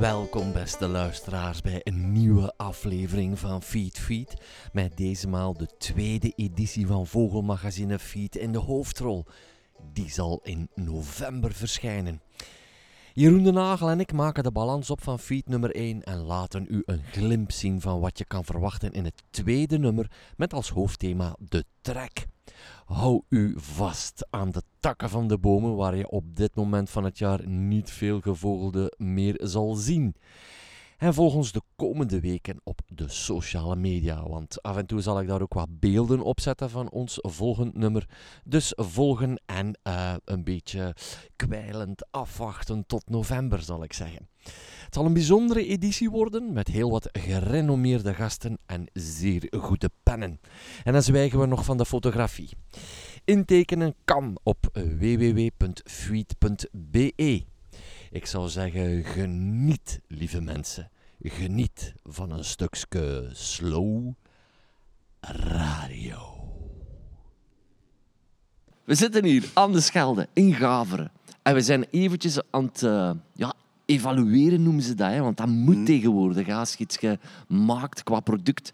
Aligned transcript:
Welkom 0.00 0.52
beste 0.52 0.88
luisteraars 0.88 1.60
bij 1.60 1.80
een 1.84 2.12
nieuwe 2.12 2.52
aflevering 2.56 3.38
van 3.38 3.62
Feed 3.62 3.98
Feed. 3.98 4.36
Met 4.72 4.96
deze 4.96 5.28
maal 5.28 5.52
de 5.52 5.66
tweede 5.78 6.32
editie 6.36 6.86
van 6.86 7.06
Vogelmagazine 7.06 7.98
Feed 7.98 8.36
in 8.36 8.52
de 8.52 8.58
hoofdrol. 8.58 9.24
Die 9.92 10.10
zal 10.10 10.40
in 10.42 10.68
november 10.74 11.52
verschijnen. 11.52 12.20
Jeroen 13.14 13.42
de 13.42 13.52
Nagel 13.52 13.90
en 13.90 14.00
ik 14.00 14.12
maken 14.12 14.42
de 14.42 14.50
balans 14.50 14.90
op 14.90 15.02
van 15.02 15.18
feed 15.18 15.48
nummer 15.48 15.74
1 15.74 16.02
en 16.02 16.18
laten 16.18 16.66
u 16.68 16.82
een 16.86 17.02
glimp 17.02 17.52
zien 17.52 17.80
van 17.80 18.00
wat 18.00 18.18
je 18.18 18.24
kan 18.24 18.44
verwachten 18.44 18.92
in 18.92 19.04
het 19.04 19.22
tweede 19.30 19.78
nummer 19.78 20.10
met 20.36 20.52
als 20.52 20.68
hoofdthema 20.68 21.36
de 21.38 21.64
trek. 21.80 22.26
Hou 22.84 23.22
u 23.28 23.54
vast 23.56 24.26
aan 24.30 24.50
de 24.50 24.62
takken 24.80 25.10
van 25.10 25.28
de 25.28 25.38
bomen 25.38 25.76
waar 25.76 25.96
je 25.96 26.10
op 26.10 26.36
dit 26.36 26.54
moment 26.54 26.90
van 26.90 27.04
het 27.04 27.18
jaar 27.18 27.48
niet 27.48 27.90
veel 27.90 28.20
gevogelde 28.20 28.94
meer 28.96 29.40
zal 29.42 29.74
zien. 29.74 30.14
En 31.00 31.14
volg 31.14 31.34
ons 31.34 31.52
de 31.52 31.62
komende 31.76 32.20
weken 32.20 32.60
op 32.64 32.80
de 32.86 33.08
sociale 33.08 33.76
media, 33.76 34.28
want 34.28 34.62
af 34.62 34.76
en 34.76 34.86
toe 34.86 35.00
zal 35.00 35.20
ik 35.20 35.26
daar 35.26 35.42
ook 35.42 35.54
wat 35.54 35.80
beelden 35.80 36.20
op 36.22 36.40
zetten 36.40 36.70
van 36.70 36.90
ons 36.90 37.18
volgend 37.20 37.74
nummer. 37.74 38.08
Dus 38.44 38.72
volgen 38.76 39.42
en 39.46 39.78
uh, 39.88 40.14
een 40.24 40.44
beetje 40.44 40.94
kwijlend 41.36 42.06
afwachten 42.10 42.86
tot 42.86 43.08
november, 43.08 43.62
zal 43.62 43.82
ik 43.82 43.92
zeggen. 43.92 44.28
Het 44.84 44.94
zal 44.94 45.04
een 45.04 45.12
bijzondere 45.12 45.66
editie 45.66 46.10
worden 46.10 46.52
met 46.52 46.68
heel 46.68 46.90
wat 46.90 47.08
gerenommeerde 47.12 48.14
gasten 48.14 48.58
en 48.66 48.88
zeer 48.92 49.52
goede 49.58 49.90
pennen. 50.02 50.40
En 50.84 50.92
dan 50.92 51.02
zwijgen 51.02 51.40
we 51.40 51.46
nog 51.46 51.64
van 51.64 51.76
de 51.76 51.86
fotografie. 51.86 52.50
Intekenen 53.24 53.94
kan 54.04 54.38
op 54.42 54.70
www.fuit.be. 54.72 56.38
Ik 58.12 58.26
zou 58.26 58.48
zeggen, 58.48 59.04
geniet, 59.04 60.00
lieve 60.08 60.40
mensen. 60.40 60.90
Geniet 61.22 61.94
van 62.02 62.30
een 62.30 62.44
stukje 62.44 63.30
slow 63.32 64.12
radio. 65.20 66.18
We 68.84 68.94
zitten 68.94 69.24
hier 69.24 69.50
aan 69.54 69.72
de 69.72 69.80
Schelde, 69.80 70.28
in 70.32 70.54
Gaveren. 70.54 71.12
En 71.42 71.54
we 71.54 71.60
zijn 71.60 71.84
eventjes 71.90 72.40
aan 72.50 72.64
het 72.64 72.82
uh, 72.82 73.10
ja, 73.32 73.54
evalueren, 73.84 74.62
noemen 74.62 74.82
ze 74.82 74.94
dat. 74.94 75.10
Hè? 75.10 75.20
Want 75.20 75.36
dat 75.36 75.48
moet 75.48 75.76
mm. 75.76 75.84
tegenwoordig, 75.84 76.48
als 76.48 76.74
je 76.74 76.78
iets 76.78 76.98
maakt 77.48 78.02
qua 78.02 78.20
product. 78.20 78.72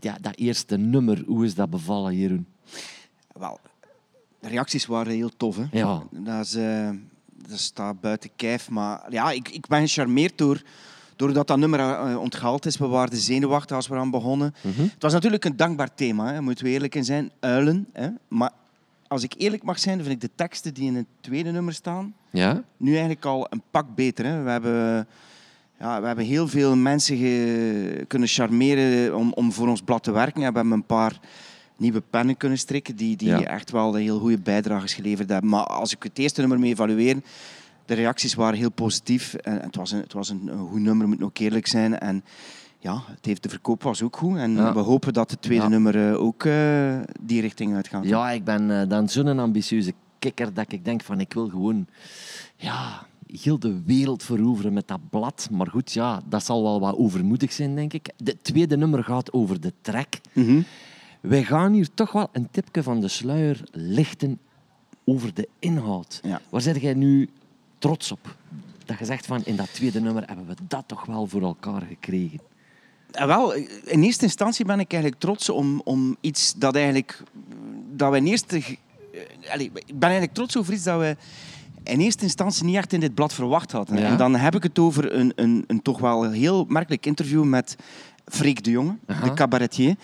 Ja, 0.00 0.18
dat 0.20 0.36
eerste 0.36 0.76
nummer, 0.76 1.22
hoe 1.26 1.44
is 1.44 1.54
dat 1.54 1.70
bevallen, 1.70 2.16
Jeroen? 2.16 2.46
Wel, 3.32 3.58
de 4.40 4.48
reacties 4.48 4.86
waren 4.86 5.12
heel 5.12 5.36
tof. 5.36 5.56
Hè? 5.56 5.66
Ja. 5.70 6.02
Dat 6.10 6.44
is... 6.44 6.56
Uh 6.56 6.90
dat 7.48 7.58
staat 7.58 8.00
buiten 8.00 8.30
kijf. 8.36 8.70
Maar 8.70 9.06
ja, 9.10 9.30
ik, 9.30 9.48
ik 9.48 9.66
ben 9.66 9.80
gecharmeerd 9.80 10.38
door, 10.38 10.62
doordat 11.16 11.46
dat 11.46 11.58
nummer 11.58 11.80
uh, 11.80 12.20
onthaald 12.20 12.66
is. 12.66 12.76
We 12.76 12.86
waren 12.86 13.10
de 13.10 13.16
zenuwachtig 13.16 13.76
als 13.76 13.88
we 13.88 13.94
aan 13.94 14.10
begonnen. 14.10 14.54
Mhm. 14.60 14.82
Het 14.82 15.02
was 15.02 15.12
natuurlijk 15.12 15.44
een 15.44 15.56
dankbaar 15.56 15.94
thema, 15.94 16.32
hè, 16.32 16.40
moeten 16.40 16.64
we 16.64 16.70
eerlijk 16.70 16.94
in 16.94 17.04
zijn. 17.04 17.30
Uilen. 17.40 17.86
Hè. 17.92 18.08
Maar 18.28 18.50
als 19.08 19.22
ik 19.22 19.34
eerlijk 19.36 19.62
mag 19.62 19.78
zijn, 19.78 19.98
vind 20.00 20.12
ik 20.12 20.20
de 20.20 20.30
teksten 20.34 20.74
die 20.74 20.86
in 20.86 20.96
het 20.96 21.06
tweede 21.20 21.50
nummer 21.50 21.74
staan, 21.74 22.14
ja? 22.30 22.62
nu 22.76 22.90
eigenlijk 22.90 23.24
al 23.24 23.46
een 23.50 23.62
pak 23.70 23.94
beter. 23.94 24.24
Hè. 24.24 24.42
We 24.42 24.50
hebben... 24.50 25.06
Ja, 25.80 26.00
we 26.00 26.06
hebben 26.06 26.24
heel 26.24 26.48
veel 26.48 26.76
mensen 26.76 27.16
kunnen 28.06 28.28
charmeren 28.28 29.16
om, 29.16 29.32
om 29.32 29.52
voor 29.52 29.68
ons 29.68 29.82
blad 29.82 30.02
te 30.02 30.10
werken. 30.10 30.38
We 30.38 30.42
hebben 30.42 30.70
een 30.70 30.86
paar 30.86 31.20
nieuwe 31.78 32.02
pennen 32.10 32.36
kunnen 32.36 32.58
strikken, 32.58 32.96
die, 32.96 33.16
die 33.16 33.46
echt 33.46 33.70
wel 33.70 33.94
heel 33.94 34.18
goede 34.18 34.38
bijdrages 34.38 34.94
geleverd 34.94 35.30
hebben. 35.30 35.50
Maar 35.50 35.66
als 35.66 35.94
ik 35.94 36.02
het 36.02 36.18
eerste 36.18 36.40
nummer 36.40 36.58
mee 36.58 36.70
evalueer, 36.70 37.16
de 37.84 37.94
reacties 37.94 38.34
waren 38.34 38.58
heel 38.58 38.70
positief. 38.70 39.34
En 39.34 39.60
het 39.60 39.76
was 39.76 39.92
een, 39.92 40.00
het 40.00 40.12
was 40.12 40.28
een, 40.28 40.50
goed 40.70 40.80
nummer, 40.80 41.08
moet 41.08 41.22
ook 41.22 41.38
eerlijk 41.38 41.66
zijn. 41.66 41.98
En 41.98 42.24
ja, 42.78 43.02
het 43.06 43.24
heeft, 43.24 43.42
de 43.42 43.48
verkoop 43.48 43.82
was 43.82 44.02
ook 44.02 44.16
goed. 44.16 44.36
En 44.36 44.74
we 44.74 44.80
hopen 44.80 45.12
dat 45.12 45.30
het 45.30 45.42
tweede 45.42 45.68
nummer 45.68 46.08
eh, 46.08 46.22
ook 46.22 46.44
uh, 46.44 46.98
die 47.20 47.40
richting 47.40 47.74
uitgaat. 47.74 48.04
Ja, 48.04 48.30
ik 48.30 48.44
ben 48.44 48.70
uh, 48.70 48.82
dan 48.88 49.08
zo'n 49.08 49.38
ambitieuze 49.38 49.92
kikker 50.18 50.54
dat 50.54 50.72
ik 50.72 50.84
denk 50.84 51.02
van 51.02 51.20
ik 51.20 51.32
wil 51.32 51.48
gewoon... 51.48 51.86
Ja, 52.56 53.06
heel 53.26 53.58
de 53.58 53.82
wereld 53.84 54.22
veroveren 54.22 54.72
met 54.72 54.88
dat 54.88 55.00
blad. 55.10 55.48
Maar 55.52 55.66
goed, 55.66 55.92
ja, 55.92 56.20
dat 56.28 56.44
zal 56.44 56.62
wel 56.62 56.80
wat 56.80 56.96
overmoedig 56.96 57.52
zijn, 57.52 57.74
denk 57.74 57.92
ik. 57.92 58.10
Het 58.24 58.44
tweede 58.44 58.76
nummer 58.76 59.04
gaat 59.04 59.32
over 59.32 59.60
de 59.60 59.72
trek. 59.80 60.20
Mm 60.32 60.64
wij 61.20 61.44
gaan 61.44 61.72
hier 61.72 61.88
toch 61.94 62.12
wel 62.12 62.28
een 62.32 62.48
tipje 62.50 62.82
van 62.82 63.00
de 63.00 63.08
sluier 63.08 63.60
lichten 63.72 64.38
over 65.04 65.34
de 65.34 65.48
inhoud. 65.58 66.20
Waar 66.48 66.60
zit 66.60 66.80
jij 66.80 66.94
nu 66.94 67.28
trots 67.78 68.12
op? 68.12 68.36
Dat 68.84 68.98
je 68.98 69.04
zegt 69.04 69.26
van 69.26 69.44
in 69.44 69.56
dat 69.56 69.74
tweede 69.74 70.00
nummer 70.00 70.26
hebben 70.26 70.46
we 70.46 70.54
dat 70.68 70.84
toch 70.86 71.04
wel 71.04 71.26
voor 71.26 71.42
elkaar 71.42 71.82
gekregen. 71.82 72.40
Ja, 73.10 73.26
wel, 73.26 73.54
in 73.84 74.02
eerste 74.02 74.24
instantie 74.24 74.64
ben 74.64 74.80
ik 74.80 74.92
eigenlijk 74.92 75.22
trots 75.22 75.48
om, 75.48 75.80
om 75.84 76.16
iets 76.20 76.54
dat 76.54 76.74
eigenlijk 76.74 77.22
dat 77.92 78.10
we 78.10 78.16
in 78.16 78.26
eerste, 78.26 78.62
allez, 79.50 79.66
ik 79.66 79.98
ben 79.98 80.08
eigenlijk 80.08 80.34
trots 80.34 80.56
over 80.56 80.72
iets 80.72 80.84
dat 80.84 81.00
we 81.00 81.16
in 81.88 82.00
eerste 82.00 82.22
instantie 82.22 82.64
niet 82.64 82.76
echt 82.76 82.92
in 82.92 83.00
dit 83.00 83.14
blad 83.14 83.34
verwacht 83.34 83.72
hadden. 83.72 83.96
En 83.96 84.16
dan 84.16 84.34
heb 84.34 84.54
ik 84.54 84.62
het 84.62 84.78
over 84.78 85.12
een, 85.12 85.32
een, 85.36 85.64
een 85.66 85.82
toch 85.82 85.98
wel 85.98 86.30
heel 86.30 86.64
merkelijk 86.68 87.06
interview 87.06 87.44
met 87.44 87.76
Freek 88.26 88.64
de 88.64 88.70
Jonge, 88.70 88.96
de 89.06 89.34
cabaretier, 89.34 89.94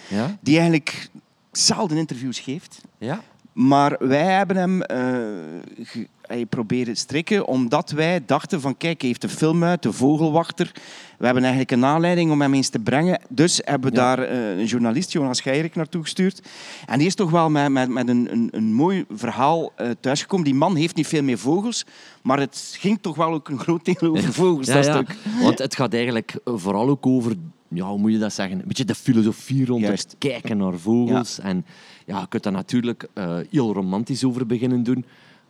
die 0.40 0.54
eigenlijk 0.56 1.08
zelden 1.52 1.96
interviews 1.96 2.38
geeft. 2.40 2.80
Ja. 2.98 3.20
Maar 3.54 3.96
wij 3.98 4.24
hebben 4.24 4.56
hem 4.56 4.82
uh, 4.82 6.06
hij 6.26 6.46
proberen 6.46 6.96
strikken, 6.96 7.46
omdat 7.46 7.90
wij 7.90 8.22
dachten 8.26 8.60
van 8.60 8.76
kijk, 8.76 9.00
hij 9.00 9.08
heeft 9.08 9.22
een 9.22 9.28
film 9.28 9.64
uit, 9.64 9.82
De 9.82 9.92
Vogelwachter. 9.92 10.72
We 11.18 11.24
hebben 11.24 11.42
eigenlijk 11.42 11.72
een 11.72 11.84
aanleiding 11.84 12.30
om 12.30 12.40
hem 12.40 12.54
eens 12.54 12.68
te 12.68 12.78
brengen. 12.78 13.20
Dus 13.28 13.60
hebben 13.64 13.90
we 13.90 13.96
daar 13.96 14.18
uh, 14.18 14.58
een 14.58 14.64
journalist, 14.64 15.12
Jonas 15.12 15.40
Geirik, 15.40 15.74
naartoe 15.74 16.02
gestuurd. 16.02 16.42
En 16.86 16.98
die 16.98 17.06
is 17.06 17.14
toch 17.14 17.30
wel 17.30 17.50
met, 17.50 17.70
met, 17.70 17.88
met 17.88 18.08
een, 18.08 18.28
een, 18.32 18.48
een 18.52 18.72
mooi 18.72 19.04
verhaal 19.10 19.72
uh, 19.80 19.90
thuisgekomen. 20.00 20.44
Die 20.44 20.54
man 20.54 20.76
heeft 20.76 20.96
niet 20.96 21.06
veel 21.06 21.22
meer 21.22 21.38
vogels, 21.38 21.86
maar 22.22 22.38
het 22.38 22.76
ging 22.78 22.98
toch 23.00 23.16
wel 23.16 23.32
ook 23.32 23.48
een 23.48 23.58
groot 23.58 23.84
deel 23.84 24.10
over 24.10 24.32
vogels. 24.42 24.66
Ja, 24.66 24.74
dat 24.74 24.84
stuk. 24.84 25.16
Want 25.42 25.58
het 25.58 25.76
gaat 25.76 25.94
eigenlijk 25.94 26.34
vooral 26.44 26.88
ook 26.88 27.06
over 27.06 27.34
ja, 27.74 27.88
hoe 27.88 27.98
moet 27.98 28.12
je 28.12 28.18
dat 28.18 28.32
zeggen? 28.32 28.58
Een 28.58 28.68
beetje 28.68 28.84
de 28.84 28.94
filosofie 28.94 29.66
rond 29.66 29.86
het 29.86 30.16
kijken 30.18 30.56
naar 30.56 30.78
vogels. 30.78 31.38
En 31.38 31.64
ja, 32.06 32.20
je 32.20 32.28
kunt 32.28 32.42
daar 32.42 32.52
natuurlijk 32.52 33.08
uh, 33.14 33.38
heel 33.50 33.72
romantisch 33.72 34.24
over 34.24 34.46
beginnen 34.46 34.82
doen. 34.82 35.04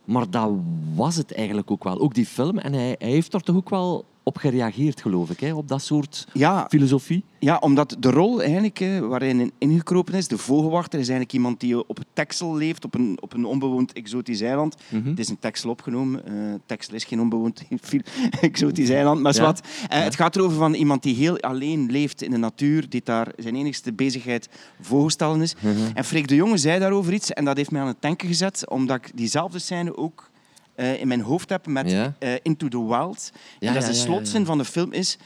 Maar 0.05 0.29
dat 0.29 0.51
was 0.95 1.15
het 1.15 1.33
eigenlijk 1.33 1.71
ook 1.71 1.83
wel. 1.83 1.99
Ook 1.99 2.13
die 2.13 2.25
film. 2.25 2.57
En 2.57 2.73
hij, 2.73 2.95
hij 2.99 3.09
heeft 3.09 3.33
er 3.33 3.41
toch 3.41 3.55
ook 3.55 3.69
wel 3.69 4.05
op 4.25 4.37
gereageerd, 4.37 5.01
geloof 5.01 5.29
ik, 5.29 5.39
hè, 5.39 5.53
op 5.53 5.67
dat 5.67 5.81
soort 5.81 6.27
ja, 6.33 6.65
filosofie. 6.69 7.23
Ja, 7.39 7.57
omdat 7.57 7.95
de 7.99 8.09
rol 8.09 8.41
eigenlijk, 8.41 8.79
waarin 9.01 9.39
hij 9.39 9.51
ingekropen 9.57 10.13
is, 10.13 10.27
de 10.27 10.37
vogelwachter, 10.37 10.99
is 10.99 11.09
eigenlijk 11.09 11.33
iemand 11.33 11.59
die 11.59 11.87
op 11.87 11.97
het 11.97 12.07
Texel 12.13 12.55
leeft, 12.55 12.85
op 12.85 12.95
een, 12.95 13.17
op 13.21 13.33
een 13.33 13.45
onbewoond 13.45 13.93
exotisch 13.93 14.41
eiland. 14.41 14.75
Mm 14.89 15.05
Het 15.05 15.19
is 15.19 15.29
een 15.29 15.39
Texel 15.39 15.69
opgenomen. 15.69 16.21
Uh, 16.31 16.53
Texel 16.65 16.93
is 16.93 17.03
geen 17.03 17.19
onbewoond 17.21 17.63
exotisch 18.41 18.89
eiland, 18.89 19.21
maar 19.21 19.35
ja. 19.35 19.41
wat. 19.41 19.61
Uh, 19.91 20.03
Het 20.03 20.15
gaat 20.15 20.35
erover 20.35 20.57
van 20.57 20.73
iemand 20.73 21.03
die 21.03 21.15
heel 21.15 21.39
alleen 21.39 21.91
leeft 21.91 22.21
in 22.21 22.31
de 22.31 22.37
natuur, 22.37 22.89
die 22.89 23.01
daar 23.03 23.31
zijn 23.37 23.55
enigste 23.55 23.93
bezigheid 23.93 24.49
vogelstellen 24.81 25.41
is. 25.41 25.55
Mm 25.59 25.71
En 25.93 26.05
Freek 26.05 26.27
de 26.27 26.35
Jonge 26.35 26.57
zei 26.57 26.79
daarover 26.79 27.13
iets 27.13 27.31
en 27.31 27.45
dat 27.45 27.57
heeft 27.57 27.71
mij 27.71 27.81
aan 27.81 27.87
het 27.87 28.01
denken 28.01 28.27
gezet, 28.27 28.69
omdat 28.69 28.95
ik 28.97 29.11
diezelfde 29.15 29.59
scène 29.59 29.97
ook 29.97 30.29
uh, 30.75 30.99
in 30.99 31.07
mijn 31.07 31.21
hoofd 31.21 31.49
heb 31.49 31.67
met 31.67 31.91
uh, 31.91 32.05
Into 32.41 32.67
the 32.67 32.85
Wild. 32.85 33.31
Ja, 33.59 33.67
en 33.67 33.73
dat 33.73 33.83
is 33.83 33.89
de 33.89 33.95
slotzin 33.95 34.45
van 34.45 34.57
de 34.57 34.65
film 34.65 34.93
is... 34.93 35.17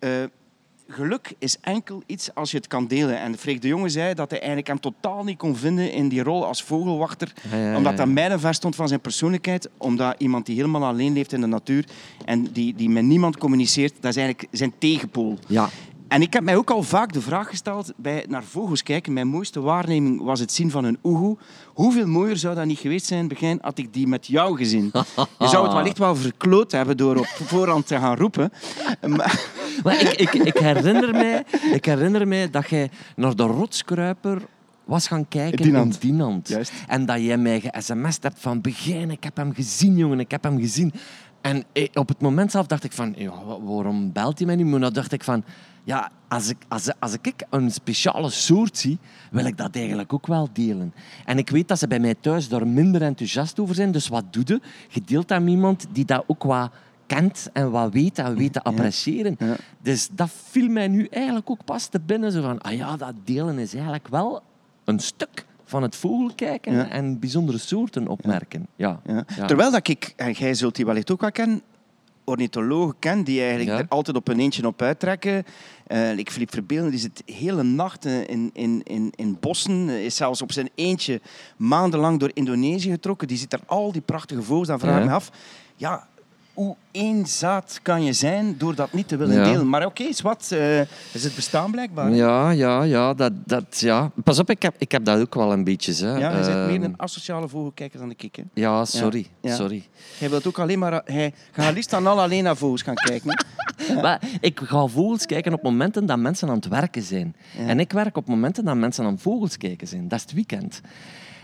Uh, 0.00 0.10
geluk 0.88 1.34
is 1.38 1.56
enkel 1.60 2.02
iets 2.06 2.34
als 2.34 2.50
je 2.50 2.56
het 2.56 2.66
kan 2.66 2.86
delen. 2.86 3.18
En 3.18 3.38
Freek 3.38 3.62
de 3.62 3.68
Jonge 3.68 3.88
zei 3.88 4.14
dat 4.14 4.30
hij 4.30 4.38
eigenlijk 4.38 4.68
hem 4.68 4.80
totaal 4.80 5.24
niet 5.24 5.38
kon 5.38 5.56
vinden 5.56 5.92
in 5.92 6.08
die 6.08 6.22
rol 6.22 6.46
als 6.46 6.62
vogelwachter. 6.62 7.32
Omdat 7.76 7.96
dat 7.96 8.08
mijlenver 8.08 8.54
stond 8.54 8.74
van 8.74 8.88
zijn 8.88 9.00
persoonlijkheid. 9.00 9.68
Omdat 9.76 10.14
iemand 10.18 10.46
die 10.46 10.56
helemaal 10.56 10.84
alleen 10.84 11.12
leeft 11.12 11.32
in 11.32 11.40
de 11.40 11.46
natuur 11.46 11.84
en 12.24 12.52
die, 12.52 12.74
die 12.74 12.88
met 12.88 13.04
niemand 13.04 13.36
communiceert, 13.36 13.94
dat 14.00 14.10
is 14.10 14.16
eigenlijk 14.16 14.48
zijn 14.50 14.72
tegenpool. 14.78 15.38
Ja. 15.46 15.68
En 16.12 16.22
ik 16.22 16.32
heb 16.32 16.42
mij 16.42 16.56
ook 16.56 16.70
al 16.70 16.82
vaak 16.82 17.12
de 17.12 17.20
vraag 17.20 17.48
gesteld 17.48 17.92
bij 17.96 18.24
naar 18.28 18.44
vogels 18.44 18.82
kijken. 18.82 19.12
Mijn 19.12 19.26
mooiste 19.26 19.60
waarneming 19.60 20.22
was 20.22 20.40
het 20.40 20.52
zien 20.52 20.70
van 20.70 20.84
een 20.84 20.98
oehoe. 21.02 21.36
Hoeveel 21.66 22.06
mooier 22.06 22.36
zou 22.36 22.54
dat 22.54 22.64
niet 22.64 22.78
geweest 22.78 23.06
zijn, 23.06 23.28
begin, 23.28 23.58
had 23.62 23.78
ik 23.78 23.92
die 23.92 24.06
met 24.06 24.26
jou 24.26 24.56
gezien? 24.56 24.90
Je 25.38 25.48
zou 25.48 25.64
het 25.64 25.74
wellicht 25.74 25.98
wel 25.98 26.16
verkloot 26.16 26.72
hebben 26.72 26.96
door 26.96 27.16
op 27.16 27.26
voorhand 27.26 27.86
te 27.86 27.96
gaan 27.96 28.16
roepen. 28.16 28.52
Maar, 29.06 29.40
maar 29.82 30.00
ik, 30.00 30.12
ik, 30.12 30.32
ik, 30.34 30.56
herinner 30.58 31.12
mij, 31.12 31.44
ik 31.72 31.84
herinner 31.84 32.28
mij 32.28 32.50
dat 32.50 32.68
jij 32.68 32.90
naar 33.16 33.36
de 33.36 33.42
rotskruiper 33.42 34.42
was 34.84 35.06
gaan 35.06 35.28
kijken 35.28 35.62
Dinant. 35.62 35.94
in 35.94 36.00
Dinant. 36.00 36.48
Juist. 36.48 36.72
En 36.86 37.06
dat 37.06 37.20
jij 37.20 37.38
mij 37.38 37.60
ge-sms'd 37.60 38.22
hebt 38.22 38.40
van 38.40 38.60
begin, 38.60 39.10
ik 39.10 39.24
heb 39.24 39.36
hem 39.36 39.54
gezien, 39.54 39.96
jongen, 39.96 40.20
ik 40.20 40.30
heb 40.30 40.42
hem 40.42 40.58
gezien. 40.58 40.92
En 41.42 41.64
eh, 41.72 41.88
op 41.94 42.08
het 42.08 42.20
moment 42.20 42.50
zelf 42.50 42.66
dacht 42.66 42.84
ik 42.84 42.92
van, 42.92 43.14
ja, 43.16 43.32
waarom 43.62 44.12
belt 44.12 44.38
hij 44.38 44.46
mij 44.46 44.56
niet? 44.56 44.66
Maar 44.66 44.80
dan 44.80 44.92
dacht 44.92 45.12
ik 45.12 45.24
van, 45.24 45.44
ja, 45.84 46.10
als 46.28 46.48
ik, 46.48 46.56
als, 46.68 46.90
als 46.98 47.12
ik 47.12 47.44
een 47.50 47.70
speciale 47.70 48.30
soort 48.30 48.78
zie, 48.78 48.98
wil 49.30 49.44
ik 49.44 49.56
dat 49.56 49.76
eigenlijk 49.76 50.12
ook 50.12 50.26
wel 50.26 50.48
delen. 50.52 50.94
En 51.24 51.38
ik 51.38 51.50
weet 51.50 51.68
dat 51.68 51.78
ze 51.78 51.88
bij 51.88 52.00
mij 52.00 52.14
thuis 52.14 52.48
daar 52.48 52.66
minder 52.66 53.02
enthousiast 53.02 53.60
over 53.60 53.74
zijn. 53.74 53.92
Dus 53.92 54.08
wat 54.08 54.32
doe 54.32 54.42
je? 54.46 54.60
Je 54.88 55.02
deelt 55.04 55.28
met 55.28 55.48
iemand 55.48 55.86
die 55.92 56.04
dat 56.04 56.24
ook 56.26 56.42
wat 56.42 56.70
kent 57.06 57.48
en 57.52 57.70
wat 57.70 57.92
weet 57.92 58.18
en 58.18 58.36
weet 58.36 58.52
te 58.52 58.62
appreciëren. 58.62 59.36
Ja. 59.38 59.56
Dus 59.80 60.08
dat 60.12 60.30
viel 60.50 60.68
mij 60.68 60.88
nu 60.88 61.06
eigenlijk 61.06 61.50
ook 61.50 61.64
pas 61.64 61.86
te 61.86 62.00
binnen. 62.00 62.32
Zo 62.32 62.42
van, 62.42 62.60
ah 62.60 62.72
ja, 62.72 62.96
dat 62.96 63.14
delen 63.24 63.58
is 63.58 63.74
eigenlijk 63.74 64.08
wel 64.08 64.42
een 64.84 64.98
stuk 64.98 65.46
van 65.72 65.82
het 65.82 65.96
vogelkijken 65.96 66.72
Ja. 66.74 66.88
en 66.88 67.18
bijzondere 67.18 67.58
soorten 67.58 68.08
opmerken. 68.08 68.66
Ja. 68.76 69.00
Ja. 69.06 69.24
Ja. 69.36 69.46
Terwijl 69.46 69.70
dat 69.70 69.88
ik, 69.88 70.12
en 70.16 70.32
jij 70.32 70.54
zult 70.54 70.76
die 70.76 70.84
wellicht 70.86 71.10
ook 71.10 71.20
wel 71.20 71.32
kennen, 71.32 71.62
ornithologen 72.24 72.94
ken 72.98 73.24
die 73.24 73.40
eigenlijk 73.40 73.78
er 73.78 73.86
altijd 73.88 74.16
op 74.16 74.28
een 74.28 74.40
eentje 74.40 74.66
op 74.66 74.82
uittrekken. 74.82 75.44
Eh 75.86 76.18
ik 76.18 76.30
Philippe 76.30 76.52
Verbeelen 76.54 76.90
die 76.90 77.00
zit 77.00 77.22
hele 77.26 77.62
nacht 77.62 78.04
in, 78.04 78.50
in, 78.52 78.80
in, 78.84 79.12
in 79.16 79.36
bossen, 79.40 79.88
is 79.88 80.16
zelfs 80.16 80.42
op 80.42 80.52
zijn 80.52 80.70
eentje 80.74 81.20
maandenlang 81.56 82.18
door 82.20 82.30
Indonesië 82.34 82.90
getrokken. 82.90 83.28
Die 83.28 83.36
ziet 83.36 83.50
daar 83.50 83.66
al 83.66 83.92
die 83.92 84.00
prachtige 84.00 84.42
vogels, 84.42 84.68
dan 84.68 84.78
vraag 84.78 84.98
ik 85.00 85.06
me 85.06 85.12
af, 85.12 85.30
ja, 85.76 86.06
hoe 86.54 86.76
eenzaad 86.90 87.78
kan 87.82 88.04
je 88.04 88.12
zijn 88.12 88.54
door 88.58 88.74
dat 88.74 88.92
niet 88.92 89.08
te 89.08 89.16
willen 89.16 89.34
Ja. 89.36 89.44
delen? 89.44 89.68
Maar 89.68 89.86
oké, 89.86 90.02
is 90.02 90.20
wat, 90.20 90.48
eh, 90.52 90.80
is 91.12 91.24
het 91.24 91.34
bestaan 91.34 91.70
blijkbaar. 91.70 92.10
Ja, 92.10 92.50
Ja, 92.50 92.50
ja, 92.50 92.82
ja, 92.82 93.14
dat, 93.14 93.32
dat, 93.46 93.80
ja. 93.80 94.10
Pas 94.24 94.38
op, 94.38 94.50
ik 94.50 94.62
heb, 94.62 94.74
ik 94.78 94.92
heb 94.92 95.04
dat 95.04 95.18
ook 95.20 95.34
wel 95.34 95.52
een 95.52 95.64
beetje. 95.64 96.06
Hè. 96.06 96.14
je 96.14 96.34
bent 96.34 96.46
Ehm, 96.46 96.66
meer 96.66 96.82
een 96.82 96.94
asociale 96.96 97.48
vogelkijker 97.48 97.98
dan 97.98 98.10
ik. 98.16 98.36
Hè. 98.36 98.42
Ja, 98.54 98.84
sorry. 98.84 99.26
Ja. 99.40 99.54
sorry. 99.54 99.88
Jij 100.18 100.30
wilt 100.30 100.46
ook 100.46 100.58
alleen 100.58 100.78
maar... 100.78 101.02
Hij 101.04 101.34
gaat 101.52 101.74
liefst 101.74 101.90
dan 101.90 102.06
al 102.06 102.20
alleen 102.20 102.44
naar 102.44 102.56
vogels 102.56 102.82
gaan 102.82 102.94
kijken. 102.94 103.44
Maar 104.02 104.20
ik 104.40 104.60
ga 104.64 104.86
vogels 104.86 105.26
kijken 105.26 105.52
op 105.52 105.62
momenten 105.62 106.06
dat 106.06 106.18
mensen 106.18 106.48
aan 106.48 106.54
het 106.54 106.68
werken 106.68 107.02
zijn. 107.02 107.36
Ja. 107.58 107.66
En 107.66 107.80
ik 107.80 107.92
werk 107.92 108.16
op 108.16 108.26
momenten 108.26 108.64
dat 108.64 108.76
mensen 108.76 109.04
aan 109.04 109.18
vogels 109.18 109.56
kijken 109.56 109.86
zijn. 109.88 110.08
Dat 110.08 110.18
is 110.18 110.24
het 110.24 110.34
weekend. 110.34 110.80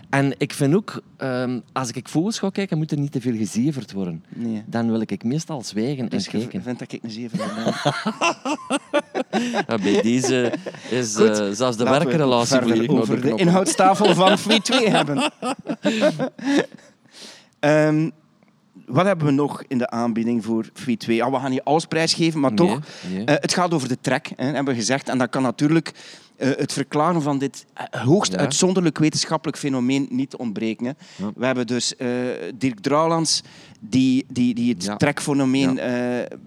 En 0.09 0.33
ik 0.37 0.53
vind 0.53 0.75
ook, 0.75 1.01
ehm, 1.17 1.59
als 1.73 1.91
ik 1.91 2.07
vogels 2.09 2.39
ga 2.39 2.49
kijken, 2.49 2.77
moet 2.77 2.91
er 2.91 2.97
niet 2.99 3.11
te 3.11 3.21
veel 3.21 3.35
gezeverd 3.35 3.91
worden. 3.91 4.23
Nee. 4.35 4.63
Dan 4.65 4.91
wil 4.91 5.01
ik 5.01 5.23
meestal 5.23 5.61
zwijgen 5.61 6.09
Dus 6.09 6.27
en 6.27 6.31
je 6.31 6.45
kijken. 6.45 6.63
vindt 6.63 6.79
dat 6.79 6.91
ik 6.91 7.03
een 7.03 7.11
zeven 7.11 7.37
ben. 7.37 7.73
Bij 9.81 10.01
deze 10.01 10.53
is 10.89 11.15
Goed, 11.15 11.39
eh, 11.39 11.49
zelfs 11.51 11.77
de 11.77 11.83
we 11.83 11.89
werkrelatie 11.89 12.59
volledig 12.59 12.87
naar 12.91 13.01
over 13.01 13.21
de 13.21 13.21
de 13.21 13.35
inhoudstafel 13.35 14.15
van 14.15 14.37
Fleet 14.37 14.63
2 14.63 14.89
hebben. 14.89 15.31
Ehm, 17.59 18.09
wat 18.89 19.05
hebben 19.05 19.25
we 19.25 19.31
nog 19.31 19.63
in 19.67 19.77
de 19.77 19.89
aanbieding 19.89 20.43
voor 20.45 20.69
Fleet 20.73 20.99
2? 20.99 21.15
Ja, 21.15 21.31
we 21.31 21.37
gaan 21.39 21.49
niet 21.51 21.63
alles 21.63 21.85
prijsgeven, 21.85 22.39
maar 22.39 22.53
toch. 22.53 22.79
Nee, 23.09 23.25
eh, 23.25 23.35
het 23.39 23.53
gaat 23.53 23.73
over 23.73 23.87
de 23.87 23.97
trek, 24.01 24.31
hè, 24.35 24.45
hebben 24.45 24.73
we 24.73 24.79
gezegd. 24.79 25.09
En 25.09 25.17
dat 25.17 25.29
kan 25.29 25.41
natuurlijk 25.41 25.91
eh, 26.35 26.49
het 26.55 26.73
verklaren 26.73 27.21
van 27.21 27.37
dit 27.37 27.65
eh, 27.73 28.01
hoogst 28.01 28.31
Ja. 28.31 28.37
uitzonderlijk 28.37 28.97
wetenschappelijk 28.97 29.57
fenomeen 29.57 30.07
niet 30.09 30.35
ontbreken. 30.35 30.85
Hè. 30.85 30.91
Ja. 31.15 31.31
We 31.35 31.45
hebben 31.45 31.67
dus 31.67 31.93
Dirk 32.55 32.79
Drouwlands, 32.79 33.41
die, 33.79 34.25
die, 34.31 34.53
die 34.55 34.73
het 34.73 34.83
Ja. 34.83 34.95
trekfenomeen 34.95 35.79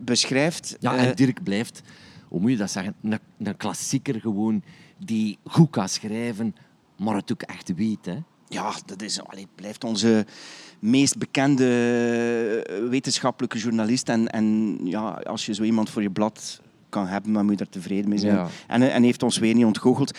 beschrijft. 0.05 0.77
Ja, 0.81 0.97
en 0.97 1.15
Dirk 1.15 1.43
blijft, 1.43 1.83
hoe 2.29 2.41
moet 2.41 2.51
je 2.51 2.57
dat 2.57 2.71
zeggen, 2.71 2.95
een, 3.03 3.19
een 3.39 3.57
klassieker 3.57 4.21
gewoon 4.21 4.63
die 4.99 5.39
goed 5.45 5.71
kan 5.71 5.89
schrijven, 5.89 6.55
maar 6.97 7.15
het 7.17 7.33
ook 7.33 7.43
echt 7.43 7.75
weet. 7.75 8.07
Hè. 8.07 8.17
Ja, 8.49 8.73
dat 8.87 9.03
is, 9.03 9.25
allee, 9.25 9.47
blijft 9.55 9.85
onze 9.85 10.27
meest 10.83 11.19
bekende 11.19 11.67
eh, 12.69 12.89
wetenschappelijke 12.89 13.59
journalist. 13.59 14.09
En, 14.09 14.29
en 14.29 14.79
ja, 14.85 15.09
als 15.09 15.47
je 15.47 15.55
zo 15.55 15.63
iemand 15.63 15.91
voor 15.91 16.03
je 16.03 16.11
blad 16.11 16.61
kan 16.89 17.07
hebben, 17.07 17.33
dan 17.33 17.43
moet 17.43 17.51
je 17.59 17.65
daar 17.65 17.69
tevreden 17.73 18.09
mee 18.09 18.19
zijn. 18.19 18.35
Ja. 18.35 18.49
En, 18.67 18.93
en 18.93 19.03
heeft 19.03 19.23
ons 19.23 19.39
weer 19.39 19.55
niet 19.55 19.65
ontgoocheld. 19.65 20.19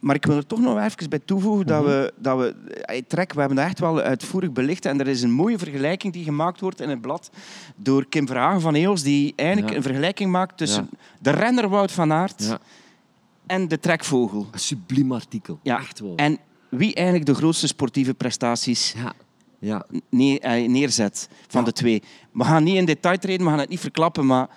Maar 0.00 0.14
ik 0.14 0.24
wil 0.26 0.36
er 0.36 0.46
toch 0.46 0.60
nog 0.60 0.78
even 0.78 1.08
bij 1.10 1.18
toevoegen 1.18 1.66
dat 1.66 1.84
we, 1.84 2.12
dat 2.18 2.38
we 2.38 2.54
eh, 2.82 3.02
Trek, 3.08 3.32
we 3.32 3.38
hebben 3.38 3.56
dat 3.56 3.66
echt 3.66 3.78
wel 3.78 4.00
uitvoerig 4.00 4.52
belicht. 4.52 4.84
En 4.84 5.00
er 5.00 5.08
is 5.08 5.22
een 5.22 5.32
mooie 5.32 5.58
vergelijking 5.58 6.12
die 6.12 6.24
gemaakt 6.24 6.60
wordt 6.60 6.80
in 6.80 6.88
het 6.88 7.00
blad 7.00 7.30
door 7.76 8.06
Kim 8.06 8.26
Verhagen 8.26 8.60
van 8.60 8.74
Eels, 8.74 9.02
die 9.02 9.32
eigenlijk 9.36 9.70
Ja. 9.70 9.76
een 9.76 9.82
vergelijking 9.82 10.30
maakt 10.30 10.56
tussen 10.56 10.88
Ja. 10.90 10.98
de 11.20 11.30
renner 11.30 11.68
Wout 11.68 11.92
van 11.92 12.12
Aert 12.12 12.44
Ja. 12.44 12.58
en 13.46 13.68
de 13.68 13.78
trekvogel. 13.80 14.48
Een 14.52 14.58
subliem 14.58 15.12
artikel. 15.12 15.58
Ja. 15.62 15.78
Echt 15.78 16.00
wel. 16.00 16.12
En 16.16 16.38
wie 16.68 16.94
eigenlijk 16.94 17.26
de 17.26 17.34
grootste 17.34 17.66
sportieve 17.66 18.14
prestaties 18.14 18.94
Ja. 19.62 19.84
Neer, 20.10 20.68
neerzet 20.70 21.28
van 21.48 21.60
Ja. 21.60 21.66
de 21.66 21.72
twee. 21.72 22.02
We 22.32 22.44
gaan 22.44 22.64
niet 22.64 22.76
in 22.76 22.84
detail 22.84 23.18
treden, 23.18 23.44
we 23.44 23.50
gaan 23.50 23.60
het 23.60 23.68
niet 23.68 23.80
verklappen, 23.80 24.26
maar 24.26 24.48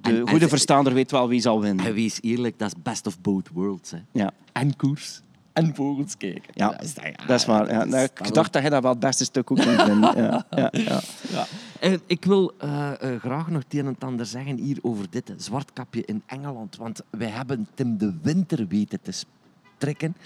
de 0.00 0.10
En- 0.10 0.16
en 0.16 0.28
goede 0.28 0.44
ze- 0.44 0.48
verstaander 0.48 0.94
weet 0.94 1.10
wel 1.10 1.28
wie 1.28 1.40
zal 1.40 1.60
winnen. 1.60 1.86
En 1.86 1.94
wees 1.94 2.18
eerlijk, 2.22 2.58
dat 2.58 2.68
is 2.76 2.82
best 2.82 3.06
of 3.06 3.20
both 3.20 3.48
worlds. 3.52 3.90
Hè. 3.90 3.98
Ja, 4.12 4.30
En 4.52 4.76
koers. 4.76 5.22
En 5.52 5.74
vogels 5.74 6.16
kijken. 6.16 6.42
ja, 6.54 6.70
Dat 6.70 6.82
is, 6.82 6.92
ja, 6.94 7.26
dat 7.26 7.40
is 7.40 7.46
waar. 7.46 7.66
Ja, 7.70 7.78
dat 7.78 7.88
nou, 7.88 8.08
dat 8.14 8.26
ik 8.26 8.34
dacht 8.34 8.52
dat 8.52 8.62
jij 8.62 8.70
dat 8.70 8.82
wel 8.82 8.90
het 8.90 9.00
beste 9.00 9.24
stuk 9.24 9.50
ook 9.50 9.56
kon 9.56 9.66
vinden. 9.78 10.00
Ja, 10.16 10.46
ja, 10.50 10.68
ja. 10.72 11.00
Ja. 11.30 11.46
En 11.80 12.00
ik 12.06 12.24
wil 12.24 12.52
eh, 12.58 12.90
eh, 13.14 13.20
graag 13.20 13.48
nog 13.50 13.62
het 13.62 13.74
een 13.74 13.80
en 13.86 13.86
het 13.92 14.04
ander 14.04 14.26
zeggen 14.26 14.56
hier 14.58 14.78
over 14.82 15.06
dit 15.10 15.32
zwartkapje 15.36 16.02
in 16.04 16.22
Engeland. 16.26 16.76
Want 16.76 17.00
wij 17.10 17.28
hebben 17.28 17.68
Tim 17.74 17.98
de 17.98 18.14
Winter 18.22 18.66
weten 18.68 19.00
te 19.02 19.12
trekken. 19.78 20.16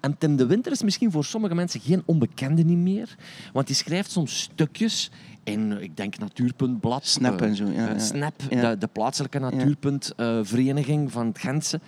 En 0.00 0.18
Tim 0.18 0.36
de 0.36 0.46
Winter 0.46 0.72
is 0.72 0.82
misschien 0.82 1.10
voor 1.10 1.24
sommige 1.24 1.54
mensen 1.54 1.80
geen 1.80 2.02
onbekende 2.04 2.62
niet 2.62 2.78
meer. 2.78 3.16
Want 3.52 3.66
die 3.66 3.76
schrijft 3.76 4.10
soms 4.10 4.40
stukjes 4.40 5.10
in, 5.44 5.82
ik 5.82 5.96
denk, 5.96 6.18
Natuurpuntblad. 6.18 7.06
Snap 7.06 7.40
eh, 7.40 7.48
en 7.48 7.56
zo, 7.56 7.64
ja, 7.64 7.70
eh, 7.86 7.92
ja. 7.92 7.98
Snap, 7.98 8.34
Ja. 8.50 8.70
de, 8.70 8.78
de 8.78 8.86
plaatselijke 8.86 9.38
natuurpuntvereniging 9.38 11.12
van 11.12 11.26
het 11.26 11.38
Gentse. 11.38 11.80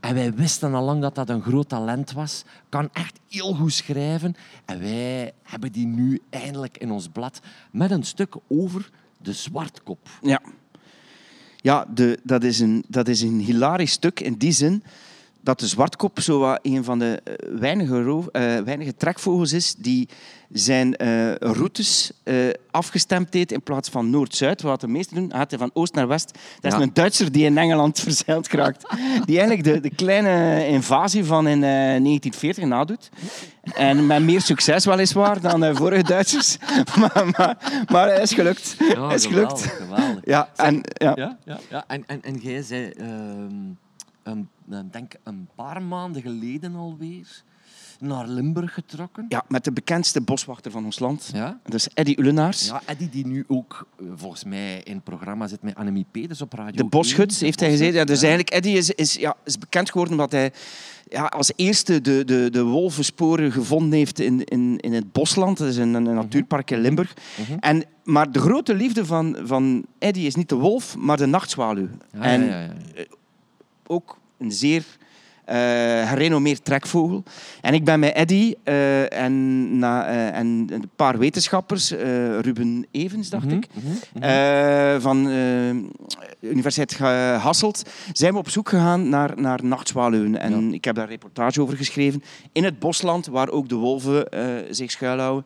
En 0.00 0.14
wij 0.14 0.34
wisten 0.34 0.74
al 0.74 0.84
lang 0.84 1.00
dat 1.02 1.14
dat 1.14 1.28
een 1.28 1.42
groot 1.42 1.68
talent 1.68 2.12
was. 2.12 2.44
Kan 2.68 2.88
echt 2.92 3.18
heel 3.28 3.54
goed 3.54 3.72
schrijven. 3.72 4.34
En 4.64 4.80
wij 4.80 5.32
hebben 5.42 5.72
die 5.72 5.86
nu 5.86 6.20
eindelijk 6.30 6.78
in 6.78 6.90
ons 6.90 7.08
blad 7.08 7.40
met 7.70 7.90
een 7.90 8.02
stuk 8.04 8.34
over 8.48 8.90
de 9.22 9.32
zwartkop. 9.32 10.08
Ja, 10.22 10.40
ja 11.56 11.86
de, 11.94 12.20
dat, 12.22 12.44
is 12.44 12.60
een, 12.60 12.84
dat 12.88 13.08
is 13.08 13.22
een 13.22 13.38
hilarisch 13.40 13.92
stuk 13.92 14.20
in 14.20 14.34
die 14.34 14.52
zin 14.52 14.82
dat 15.48 15.60
de 15.60 15.66
zwartkop 15.66 16.20
zo 16.20 16.38
wat 16.38 16.58
een 16.62 16.84
van 16.84 16.98
de 16.98 17.20
eh, 17.24 17.34
weinige, 17.58 18.02
roof, 18.02 18.26
eh, 18.26 18.42
weinige 18.58 18.94
trekvogels 18.96 19.52
is 19.52 19.74
die 19.78 20.08
zijn 20.52 20.96
eh, 20.96 21.34
routes 21.34 22.12
afgestemd 22.70 23.34
heeft 23.34 23.52
in 23.52 23.62
plaats 23.62 23.88
van 23.88 24.10
noord-zuid. 24.10 24.62
Wat 24.62 24.80
de 24.80 24.88
meesten 24.88 25.16
doen, 25.16 25.32
gaat 25.32 25.50
hij 25.50 25.58
van 25.58 25.70
oost 25.72 25.94
naar 25.94 26.08
west. 26.08 26.38
Dat 26.60 26.72
is 26.72 26.78
Ja. 26.78 26.84
een 26.84 26.94
Duitser 26.94 27.32
die 27.32 27.44
in 27.44 27.58
Engeland 27.58 28.00
verzeild 28.08 28.48
geraakt. 28.48 28.86
Die 29.24 29.38
eigenlijk 29.40 29.64
de, 29.64 29.88
de 29.88 29.94
kleine 29.94 30.66
invasie 30.66 31.24
van 31.24 31.46
in 31.46 31.62
eh, 31.62 31.70
1940 31.70 32.64
nadoet. 32.64 33.10
En 33.74 34.06
met 34.06 34.22
meer 34.22 34.40
succes 34.40 34.84
weliswaar 34.84 35.40
dan 35.40 35.76
vorige 35.76 36.02
Duitsers. 36.02 36.56
maar, 37.00 37.26
maar, 37.36 37.84
maar 37.88 38.12
het 38.12 38.22
is 38.22 38.32
gelukt. 38.32 38.76
Ja, 38.94 39.12
is 39.12 39.26
gelukt. 39.26 39.60
geweldig, 39.60 39.76
geweldig. 39.76 40.24
Ja, 40.24 40.48
en, 40.56 40.80
ja. 40.92 41.12
Ja, 41.16 41.38
ja, 41.44 41.58
ja. 41.70 41.84
En, 41.86 42.04
en, 42.06 42.22
en 42.22 42.34
jij 42.36 42.62
zei, 42.62 42.90
ehm, 42.90 43.54
een, 44.28 44.48
denk 44.90 45.14
een 45.22 45.48
paar 45.54 45.82
maanden 45.82 46.22
geleden 46.22 46.74
alweer, 46.74 47.42
naar 48.00 48.28
Limburg 48.28 48.74
getrokken. 48.74 49.26
Ja, 49.28 49.44
met 49.48 49.64
de 49.64 49.72
bekendste 49.72 50.20
boswachter 50.20 50.70
van 50.70 50.84
ons 50.84 50.98
land. 50.98 51.30
Ja? 51.32 51.60
Dat 51.64 51.74
is 51.74 51.88
Eddy 51.94 52.14
Ulenaars. 52.16 52.66
Ja, 52.66 52.82
Eddie 52.84 53.08
die 53.08 53.26
nu 53.26 53.44
ook 53.48 53.86
eh, 53.98 54.06
volgens 54.14 54.44
mij 54.44 54.80
in 54.84 54.94
het 54.94 55.04
programma 55.04 55.46
zit 55.46 55.62
met 55.62 55.74
Annemie 55.74 56.06
Peters 56.10 56.40
op 56.40 56.52
Radio 56.52 56.82
De 56.82 56.84
bosguts 56.84 57.36
1. 57.36 57.44
heeft 57.44 57.60
hij 57.60 57.70
gezegd. 57.70 57.94
Ja, 57.94 58.04
dus 58.04 58.22
eigenlijk, 58.22 58.50
Eddy 58.50 58.68
is, 58.68 58.90
is, 58.90 59.14
ja, 59.14 59.36
is 59.44 59.58
bekend 59.58 59.90
geworden 59.90 60.14
omdat 60.14 60.32
hij 60.32 60.52
ja, 61.08 61.24
als 61.24 61.52
eerste 61.56 62.00
de, 62.00 62.24
de, 62.24 62.48
de 62.50 62.62
wolvensporen 62.62 63.52
gevonden 63.52 63.98
heeft 63.98 64.20
in, 64.20 64.44
in, 64.44 64.78
in 64.78 64.92
het 64.92 65.12
Bosland. 65.12 65.58
Dat 65.58 65.68
is 65.68 65.76
een, 65.76 65.94
een 65.94 66.14
natuurpark 66.14 66.70
in 66.70 66.80
Limburg. 66.80 67.14
Mhm. 67.38 67.58
en, 67.58 67.84
maar 68.04 68.32
de 68.32 68.40
grote 68.40 68.74
liefde 68.74 69.04
van, 69.04 69.36
van 69.42 69.84
Eddy 69.98 70.20
is 70.20 70.34
niet 70.34 70.48
de 70.48 70.54
wolf, 70.54 70.96
maar 70.96 71.16
de 71.16 71.26
nachtzwaluw. 71.26 71.88
En 72.10 72.44
ja, 72.44 72.60
ja, 72.60 72.60
ja. 72.94 73.04
Ook 73.88 74.18
een 74.38 74.52
zeer 74.52 74.84
eh 75.48 76.08
gerenommeerd 76.08 76.64
trekvogel. 76.64 77.22
En 77.60 77.74
ik 77.74 77.84
ben 77.84 78.00
met 78.00 78.14
Eddy 78.14 78.54
eh, 78.64 79.12
en, 79.12 79.78
na, 79.78 80.06
eh, 80.06 80.38
en 80.38 80.46
een 80.72 80.90
paar 80.96 81.18
wetenschappers, 81.18 81.90
Ruben 82.40 82.86
Evens, 82.90 83.30
dacht 83.30 83.44
Mhm, 83.44 83.54
ik, 83.56 83.66
mhm, 83.72 84.26
mhm. 84.26 85.00
van 85.00 85.28
eh, 85.28 86.50
Universiteit 86.50 86.98
Hasselt, 87.42 87.82
zijn 88.12 88.32
we 88.32 88.38
op 88.38 88.48
zoek 88.48 88.68
gegaan 88.68 89.08
naar, 89.08 89.32
naar 89.36 89.64
nachtzwaluwen. 89.64 90.40
En 90.40 90.68
Ja. 90.68 90.74
ik 90.74 90.84
heb 90.84 90.94
daar 90.94 91.04
een 91.04 91.10
reportage 91.10 91.62
over 91.62 91.76
geschreven. 91.76 92.22
In 92.52 92.64
het 92.64 92.78
bosland, 92.78 93.26
waar 93.26 93.48
ook 93.48 93.68
de 93.68 93.74
wolven 93.74 94.26
zich 94.70 94.90
schuilhouden. 94.90 95.44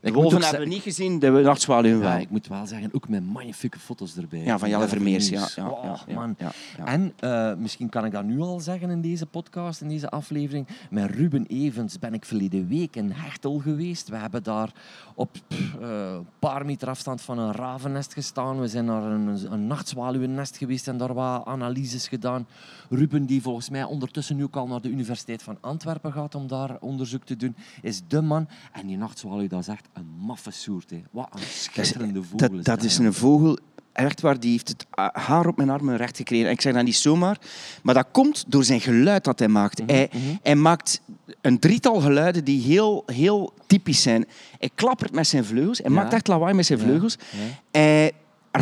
De 0.00 0.08
Ik 0.08 0.14
wolven 0.14 0.42
hebben 0.42 0.60
we 0.60 0.66
niet 0.66 0.82
gezien, 0.82 1.18
de 1.18 1.30
nachtzwaluwen 1.30 2.02
Ja, 2.02 2.16
ik 2.16 2.30
moet 2.30 2.46
wel 2.46 2.66
zeggen, 2.66 2.90
ook 2.92 3.08
met 3.08 3.26
magnifieke 3.26 3.78
foto's 3.78 4.16
erbij. 4.16 4.42
Ja, 4.42 4.58
van 4.58 4.68
Jelle 4.68 4.88
Vermeers. 4.88 5.28
Ja, 5.28 5.48
ja, 5.56 5.68
Oh, 5.68 6.14
man. 6.14 6.36
En 6.84 7.12
eh, 7.18 7.54
misschien 7.54 7.88
kan 7.88 8.04
ik 8.04 8.12
dat 8.12 8.24
nu 8.24 8.40
al 8.40 8.60
zeggen 8.60 8.90
in 8.90 9.00
deze 9.00 9.26
podcast, 9.26 9.80
in 9.80 9.88
deze 9.88 10.10
aflevering. 10.10 10.66
Met 10.90 11.10
Ruben 11.10 11.46
Evans 11.46 11.98
ben 11.98 12.14
ik 12.14 12.24
verleden 12.24 12.68
week 12.68 12.96
in 12.96 13.10
Hechtel 13.10 13.58
geweest. 13.58 14.08
We 14.08 14.16
hebben 14.16 14.42
daar 14.42 14.72
op 15.14 15.36
eh, 15.48 15.88
een 16.12 16.26
paar 16.38 16.66
meter 16.66 16.88
afstand 16.88 17.20
van 17.20 17.38
een 17.38 17.52
ravennest 17.52 18.12
gestaan. 18.12 18.60
We 18.60 18.68
zijn 18.68 18.84
naar 18.84 19.02
een, 19.02 19.52
een 19.52 19.66
nachtzwaluwennest 19.66 20.56
geweest 20.56 20.88
en 20.88 20.96
daar 20.96 21.14
wat 21.14 21.44
analyses 21.44 22.08
gedaan. 22.08 22.46
Ruben, 22.88 23.26
die 23.26 23.42
volgens 23.42 23.70
mij 23.70 23.84
ondertussen 23.84 24.36
nu 24.36 24.44
ook 24.44 24.56
al 24.56 24.66
naar 24.66 24.80
de 24.80 24.88
Universiteit 24.90 25.42
van 25.42 25.58
Antwerpen 25.60 26.12
gaat 26.12 26.34
om 26.34 26.46
daar 26.46 26.76
onderzoek 26.80 27.24
te 27.24 27.36
doen, 27.36 27.56
is 27.82 28.02
de 28.08 28.20
man. 28.20 28.48
En 28.72 28.86
die 28.86 28.96
nachtzwaluw, 28.96 29.48
dat 29.48 29.60
is 29.60 29.68
echt 29.68 29.88
een 29.92 30.06
maffe 30.26 30.50
soort. 30.50 30.90
Hè. 30.90 31.02
Wat 31.10 31.28
een 31.34 31.40
schitterende 31.48 32.22
vogel 32.22 32.62
Dat, 32.62 32.82
is 32.82 32.96
dat 32.96 33.06
een 33.06 33.12
vogel 33.14 33.58
echt 33.92 34.20
waar, 34.20 34.40
die 34.40 34.50
heeft 34.50 34.68
het 34.68 34.86
haar 35.12 35.46
op 35.46 35.56
mijn 35.56 35.70
armen 35.70 35.96
recht 35.96 36.16
gekregen. 36.16 36.46
En 36.46 36.52
ik 36.52 36.60
zeg 36.60 36.74
dat 36.74 36.84
niet 36.84 36.96
zomaar, 36.96 37.38
maar 37.82 37.94
dat 37.94 38.06
komt 38.12 38.44
door 38.48 38.64
zijn 38.64 38.80
geluid 38.80 39.24
dat 39.24 39.38
hij 39.38 39.48
maakt. 39.48 39.78
Mhm, 39.78 39.90
hij, 39.90 40.10
hij 40.42 40.54
maakt 40.56 41.00
een 41.40 41.58
drietal 41.58 42.00
geluiden 42.00 42.44
die 42.44 42.60
heel, 42.62 43.02
heel 43.06 43.52
typisch 43.66 44.02
zijn. 44.02 44.26
Hij 44.58 44.70
klappert 44.74 45.12
met 45.12 45.26
zijn 45.26 45.44
vleugels, 45.44 45.78
hij 45.78 45.90
Ja. 45.90 45.96
maakt 45.96 46.12
echt 46.12 46.28
lawaai 46.28 46.54
met 46.54 46.66
zijn 46.66 46.78
Ja, 46.78 46.84
vleugels. 46.84 47.16
ja. 47.30 47.38
Hij 47.80 48.12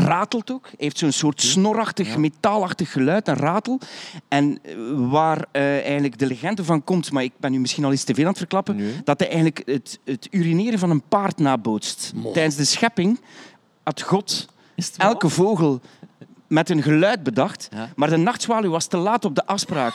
ratelt 0.08 0.50
ook. 0.52 0.70
Heeft 0.78 0.98
zo'n 0.98 1.12
soort 1.12 1.40
snorachtig, 1.42 2.08
Ja. 2.08 2.18
metaalachtig 2.18 2.92
geluid, 2.92 3.28
een 3.28 3.34
ratel. 3.36 3.80
En 4.28 4.58
eh, 4.62 4.74
waar 4.94 5.44
eh, 5.52 5.62
eigenlijk 5.72 6.18
de 6.18 6.26
legende 6.26 6.64
van 6.64 6.84
komt, 6.84 7.12
maar 7.12 7.22
ik 7.22 7.32
ben 7.36 7.50
nu 7.52 7.60
misschien 7.60 7.84
al 7.84 7.92
iets 7.92 8.04
te 8.04 8.14
veel 8.14 8.22
aan 8.24 8.28
het 8.30 8.38
verklappen, 8.38 8.76
Nee. 8.76 9.00
dat 9.04 9.18
hij 9.18 9.28
eigenlijk 9.28 9.62
het, 9.66 9.98
het 10.04 10.28
urineren 10.30 10.78
van 10.78 10.90
een 10.90 11.02
paard 11.08 11.38
nabootst. 11.38 12.12
Tijdens 12.32 12.56
de 12.56 12.64
schepping 12.64 13.20
had 13.82 14.02
God 14.02 14.48
elke 14.96 15.28
vogel 15.28 15.80
met 16.46 16.70
een 16.70 16.82
geluid 16.82 17.22
bedacht, 17.22 17.68
Ja. 17.72 17.88
maar 17.96 18.10
de 18.10 18.16
nachtzwaluw 18.16 18.70
was 18.70 18.86
te 18.86 18.96
laat 18.96 19.24
op 19.24 19.34
de 19.34 19.46
afspraak. 19.46 19.94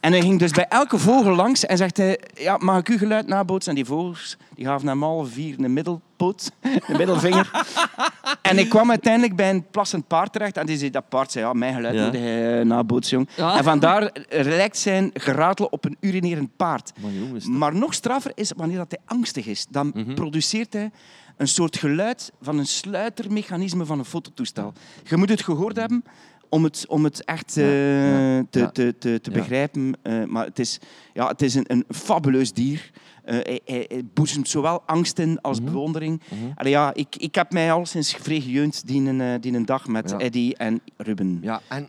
En 0.00 0.12
hij 0.12 0.20
ging 0.20 0.38
dus 0.38 0.50
bij 0.50 0.66
elke 0.68 0.98
vogel 0.98 1.34
langs 1.34 1.66
en 1.66 1.76
zegt 1.76 1.96
hij, 1.96 2.20
ja, 2.34 2.56
mag 2.56 2.78
ik 2.78 2.88
uw 2.88 2.98
geluid 2.98 3.26
nabootsen? 3.26 3.70
En 3.70 3.76
die 3.76 3.84
vogels 3.84 4.36
die 4.54 4.64
gaven 4.66 4.88
hem 4.88 5.02
alle 5.04 5.26
vier 5.26 5.54
een 5.58 5.72
middelpoot, 5.72 6.50
een 6.60 6.96
middelvinger. 6.96 7.50
en 8.42 8.58
ik 8.58 8.68
kwam 8.68 8.90
uiteindelijk 8.90 9.36
bij 9.36 9.50
een 9.50 9.64
plassend 9.70 10.06
paard 10.06 10.32
terecht 10.32 10.56
en 10.56 10.66
die 10.66 10.76
zei, 10.76 10.90
dat 10.90 11.08
paard 11.08 11.32
zei, 11.32 11.44
ja, 11.44 11.52
mijn 11.52 11.74
geluid 11.74 11.94
Ja. 11.94 12.04
moet 12.04 12.12
hij 12.14 12.58
eh, 12.60 12.64
nabootsen, 12.66 13.16
jong. 13.16 13.28
Ja. 13.36 13.56
En 13.56 13.64
vandaar 13.64 14.12
lijkt 14.30 14.76
zijn 14.76 15.10
geratel 15.14 15.66
op 15.66 15.84
een 15.84 15.96
urinerend 16.00 16.56
paard. 16.56 16.92
Maar 17.02 17.12
jongens, 17.12 17.46
Maar 17.46 17.74
nog 17.74 17.94
straffer 17.94 18.32
is 18.34 18.52
wanneer 18.56 18.76
dat 18.76 18.90
hij 18.90 19.16
angstig 19.16 19.46
is. 19.46 19.66
Dan 19.70 19.90
Mhm. 19.94 20.14
produceert 20.14 20.72
hij 20.72 20.90
een 21.36 21.48
soort 21.48 21.76
geluid 21.76 22.32
van 22.40 22.58
een 22.58 22.66
sluitermechanisme 22.66 23.84
van 23.84 23.98
een 23.98 24.04
fototoestel. 24.04 24.72
Je 25.04 25.16
moet 25.16 25.28
het 25.28 25.42
gehoord 25.42 25.76
hebben 25.76 26.04
om 26.48 26.64
het, 26.64 26.84
om 26.88 27.04
het 27.04 27.24
echt 27.24 27.56
eh, 27.56 28.10
Ja, 28.10 28.36
ja, 28.36 28.44
te, 28.50 28.72
te, 28.72 28.94
te, 28.98 29.20
te 29.20 29.30
Ja. 29.30 29.36
begrijpen. 29.36 29.96
Eh, 30.02 30.24
maar 30.24 30.44
het 30.44 30.58
is, 30.58 30.78
ja, 31.12 31.28
het 31.28 31.42
is 31.42 31.54
een, 31.54 31.64
een 31.66 31.84
fabuleus 31.88 32.52
dier. 32.52 32.90
Eh, 33.24 33.34
hij, 33.42 33.60
hij, 33.64 33.84
hij 33.88 34.04
boezemt 34.14 34.48
zowel 34.48 34.82
angst 34.86 35.18
in 35.18 35.40
als 35.40 35.60
Mhm. 35.60 35.70
bewondering. 35.72 36.20
Allee, 36.54 36.72
ja, 36.72 36.94
ik, 36.94 37.16
ik 37.16 37.34
heb 37.34 37.52
mij 37.52 37.72
al 37.72 37.86
sinds 37.86 38.12
gejeund 38.12 38.86
die, 38.86 39.08
een, 39.08 39.40
die 39.40 39.52
een 39.52 39.64
dag 39.66 39.86
met. 39.86 40.12
Eddie 40.16 40.56
en 40.56 40.80
Ruben. 40.96 41.38
Ja, 41.42 41.60
en 41.68 41.88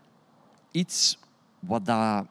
iets 0.72 1.20
wat 1.60 1.86
dat, 1.86 2.25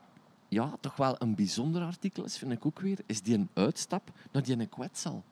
ja, 0.49 0.73
toch 0.81 0.97
wel 0.97 1.15
een 1.19 1.35
bijzonder 1.35 1.83
artikel 1.83 2.25
is, 2.25 2.37
vind 2.39 2.53
ik 2.53 2.67
ook 2.67 2.81
weer, 2.81 2.99
is 3.07 3.23
die 3.23 3.35
een 3.35 3.49
uitstap 3.55 4.11
naar 4.33 4.43
die 4.43 4.59
een 4.59 4.69
kwetsel. 4.69 5.25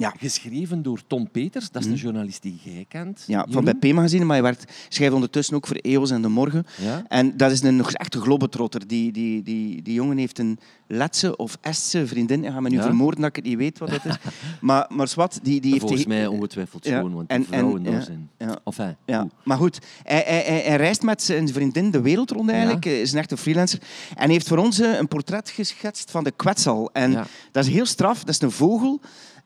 Ja. 0.00 0.14
Geschreven 0.18 0.82
door 0.82 1.00
Tom 1.06 1.30
Peters, 1.30 1.70
dat 1.70 1.82
is 1.82 1.86
Mhm. 1.88 1.96
een 1.96 2.02
journalist 2.02 2.42
die 2.42 2.58
jij 2.62 2.84
kent. 2.88 3.24
Ja, 3.26 3.46
van 3.50 3.64
bij 3.64 3.74
P-magazine, 3.74 4.24
maar 4.24 4.34
hij 4.34 4.42
werkt, 4.44 4.72
schrijft 4.88 5.14
ondertussen 5.14 5.54
ook 5.56 5.66
voor 5.66 5.76
EOS 5.76 6.10
en 6.10 6.22
De 6.22 6.28
Morgen. 6.28 6.66
Ja? 6.78 7.04
En 7.08 7.36
dat 7.36 7.50
is 7.50 7.62
een 7.62 7.76
nog 7.76 7.92
echte 7.92 8.20
globetrotter. 8.20 8.86
Die, 8.86 9.12
die, 9.12 9.42
die, 9.42 9.82
die 9.82 9.94
jongen 9.94 10.16
heeft 10.18 10.38
een 10.38 10.58
Letse 10.86 11.36
of 11.36 11.58
Estse 11.60 12.06
vriendin. 12.06 12.44
Ik 12.44 12.50
ga 12.50 12.60
me 12.60 12.68
nu 12.68 12.76
Ja? 12.76 12.82
vermoorden 12.82 13.20
dat 13.20 13.28
ik 13.28 13.36
het 13.36 13.44
niet 13.44 13.56
weet 13.56 13.78
wat 13.78 13.88
dat 13.90 14.04
is. 14.04 14.16
maar, 14.60 14.86
maar 14.88 15.08
zwart, 15.08 15.38
die, 15.42 15.60
die 15.60 15.70
heeft... 15.70 15.82
Volgens 15.82 16.06
mij 16.06 16.26
ongetwijfeld 16.26 16.84
Ja, 16.84 16.98
schoon, 16.98 17.14
want 17.14 17.28
en- 17.30 17.38
die 17.38 17.46
vrouwen 17.46 17.86
en- 17.86 17.92
daar 17.92 18.02
zijn. 18.02 18.30
ja. 18.38 18.58
Enfin, 18.64 18.96
Ja, 19.06 19.20
goed. 19.20 19.30
maar 19.44 19.56
goed, 19.56 19.78
hij, 20.02 20.22
hij, 20.26 20.42
hij, 20.46 20.60
hij 20.60 20.76
reist 20.76 21.02
met 21.02 21.22
zijn 21.22 21.48
vriendin 21.48 21.90
de 21.90 22.00
wereld 22.00 22.30
rond 22.30 22.50
eigenlijk. 22.50 22.84
Hij 22.84 23.00
is 23.00 23.12
een 23.12 23.18
echte 23.18 23.36
freelancer. 23.36 23.78
En 24.16 24.30
heeft 24.30 24.48
voor 24.48 24.58
ons 24.58 24.78
eh, 24.80 24.98
een 24.98 25.08
portret 25.08 25.50
geschetst 25.50 26.10
van 26.10 26.24
de 26.24 26.30
kwetsal. 26.30 26.90
En 26.92 27.12
dat 27.52 27.64
is 27.64 27.70
heel 27.72 27.86
straf. 27.86 28.18
Dat 28.18 28.28
is 28.34 28.40
een 28.40 28.50
vogel 28.50 29.00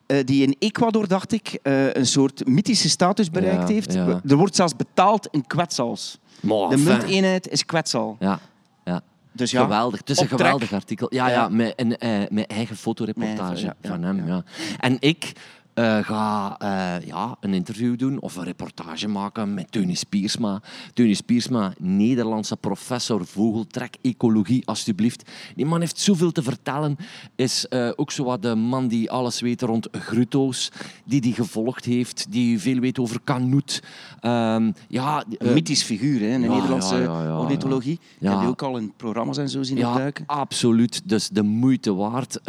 eh, 0.07 0.23
die 0.25 0.43
in 0.43 0.55
Ecuador, 0.59 1.07
dacht 1.07 1.31
ik, 1.31 1.59
eh, 1.61 1.93
een 1.93 2.05
soort 2.05 2.47
mythische 2.47 2.89
status 2.89 3.29
bereikt 3.29 3.67
Ja, 3.67 3.73
heeft. 3.73 3.93
ja. 3.93 4.21
Er 4.27 4.35
wordt 4.35 4.55
zelfs 4.55 4.75
betaald 4.75 5.27
in 5.31 5.47
kwetsals. 5.47 6.19
Maar, 6.39 6.69
De 6.69 6.77
munteenheid 6.77 7.47
is 7.47 7.65
kwetsal. 7.65 8.15
Ja, 8.19 8.39
ja. 8.83 9.01
Dus 9.31 9.51
ja, 9.51 9.61
Geweldig. 9.61 9.99
Het 9.99 10.09
is 10.09 10.19
een 10.19 10.27
geweldig 10.27 10.73
artikel. 10.73 11.07
Ja, 11.13 11.29
ja. 11.29 11.49
Een, 11.75 11.97
eh, 11.97 12.09
met 12.29 12.47
eigen 12.47 12.75
fotoreportage 12.75 13.75
van 13.81 14.03
hem. 14.03 14.27
Ja. 14.27 14.43
En 14.79 14.97
ik 14.99 15.31
eh, 15.75 15.97
ga 16.03 16.55
eh, 16.59 17.07
ja, 17.07 17.35
een 17.39 17.53
interview 17.53 17.97
doen 17.97 18.19
of 18.19 18.35
een 18.35 18.43
reportage 18.43 19.07
maken 19.07 19.53
met 19.53 19.71
Teunis 19.71 20.03
Piersma. 20.03 20.61
Teunis 20.93 21.21
Piersma, 21.21 21.73
Nederlandse 21.79 22.55
professor 22.57 23.25
vogeltrek, 23.25 23.95
ecologie, 24.01 24.65
alstublieft. 24.67 25.29
Die 25.55 25.65
man 25.65 25.79
heeft 25.79 25.99
zoveel 25.99 26.31
te 26.31 26.43
vertellen. 26.43 26.97
Is 27.35 27.67
eh, 27.67 27.89
ook 27.95 28.11
zo 28.11 28.23
wat 28.23 28.41
de 28.41 28.55
man 28.55 28.87
die 28.87 29.11
alles 29.11 29.41
weet 29.41 29.61
rond 29.61 29.87
grutto's, 29.91 30.71
die 31.03 31.21
die 31.21 31.33
gevolgd 31.33 31.85
heeft, 31.85 32.25
die 32.29 32.59
veel 32.59 32.79
weet 32.79 32.99
over 32.99 33.19
kanoet. 33.23 33.83
Ehm, 34.19 34.71
ja, 34.87 35.23
Een 35.37 35.53
mythisch 35.53 35.83
figuur 35.83 36.19
hè, 36.19 36.27
in 36.27 36.41
de 36.41 36.47
ja, 36.47 36.53
Nederlandse 36.53 36.95
ja, 36.95 37.01
ja, 37.03 37.23
ja, 37.23 37.39
ornithologie. 37.39 37.99
ja. 38.19 38.29
Heb 38.31 38.39
die 38.39 38.49
ook 38.49 38.61
al 38.61 38.77
in 38.77 38.93
programma's 38.97 39.37
en 39.37 39.49
zo 39.49 39.63
zien 39.63 39.77
Ja, 39.77 39.89
opduiken. 39.91 40.23
absoluut. 40.27 41.01
Dus 41.09 41.29
de 41.29 41.43
moeite 41.43 41.93
waard. 41.95 42.39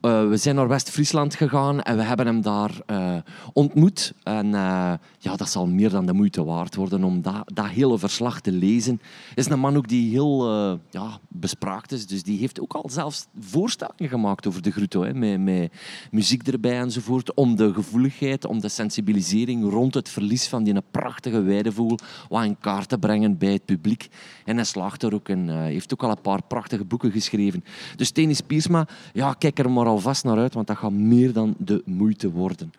We 0.00 0.36
zijn 0.36 0.54
naar 0.54 0.68
West-Friesland 0.68 1.34
gegaan 1.34 1.82
en 1.82 1.96
we 1.96 2.02
hebben 2.02 2.28
hem 2.30 2.42
daar 2.42 2.80
eh, 2.86 3.16
ontmoet. 3.52 4.12
En 4.22 4.54
eh, 4.54 4.92
ja, 5.18 5.36
dat 5.36 5.50
zal 5.50 5.66
meer 5.66 5.90
dan 5.90 6.06
de 6.06 6.12
moeite 6.12 6.44
waard 6.44 6.74
worden 6.74 7.04
om 7.04 7.22
dat, 7.22 7.42
dat 7.54 7.66
hele 7.66 7.98
verslag 7.98 8.40
te 8.40 8.52
lezen. 8.52 9.00
is 9.34 9.48
een 9.48 9.58
man 9.58 9.76
ook 9.76 9.88
die 9.88 10.10
heel 10.10 10.48
eh, 10.48 10.78
ja, 10.90 11.18
bespraakt 11.28 11.92
is. 11.92 12.06
Dus 12.06 12.22
die 12.22 12.38
heeft 12.38 12.60
ook 12.60 12.72
al 12.72 12.88
zelfs 12.90 13.26
voorstellingen 13.40 14.08
gemaakt 14.08 14.46
over 14.46 14.62
de 14.62 14.70
Grutto. 14.70 15.02
Hè, 15.02 15.14
met, 15.14 15.40
met 15.40 15.72
muziek 16.10 16.48
erbij 16.48 16.78
enzovoort. 16.78 17.34
Om 17.34 17.56
de 17.56 17.74
gevoeligheid, 17.74 18.46
om 18.46 18.60
de 18.60 18.68
sensibilisering 18.68 19.70
rond 19.70 19.94
het 19.94 20.08
verlies 20.08 20.48
van 20.48 20.62
die 20.62 20.74
prachtige 20.90 21.42
weidevogel 21.42 21.98
wat 22.28 22.44
in 22.44 22.58
kaart 22.58 22.88
te 22.88 22.98
brengen 22.98 23.38
bij 23.38 23.52
het 23.52 23.64
publiek. 23.64 24.08
En 24.44 24.56
hij 24.56 24.64
slaagt 24.64 25.02
er 25.02 25.14
ook. 25.14 25.28
Hij 25.28 25.72
heeft 25.72 25.92
ook 25.92 26.02
al 26.02 26.10
een 26.10 26.20
paar 26.20 26.42
prachtige 26.42 26.84
boeken 26.84 27.10
geschreven. 27.10 27.64
Dus 27.96 28.10
Tenis 28.10 28.40
Piersma, 28.40 28.86
ja, 29.12 29.32
kijk 29.32 29.58
er 29.58 29.70
maar 29.70 29.86
alvast 29.86 30.24
naar 30.24 30.38
uit, 30.38 30.54
want 30.54 30.66
dat 30.66 30.76
gaat 30.76 30.92
meer 30.92 31.32
dan 31.32 31.54
de 31.58 31.82
moeite 31.84 32.19
worden. 32.28 32.72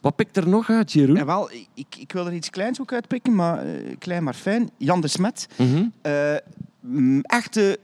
Wat 0.00 0.16
pikt 0.16 0.36
er 0.36 0.48
nog 0.48 0.70
uit, 0.70 0.92
Jeroen? 0.92 1.16
En 1.16 1.26
wel, 1.26 1.50
ik, 1.74 1.96
ik 1.98 2.12
wil 2.12 2.26
er 2.26 2.32
iets 2.34 2.50
kleins 2.50 2.80
ook 2.80 2.92
uitpikken, 2.92 3.34
maar 3.34 3.58
eh, 3.66 3.96
klein 3.98 4.24
maar 4.24 4.34
fijn. 4.34 4.70
Jan 4.76 5.00
de 5.00 5.08
Smet. 5.08 5.48
Mhm. 5.58 5.84
Eh, 6.02 6.34
echte 7.22 7.78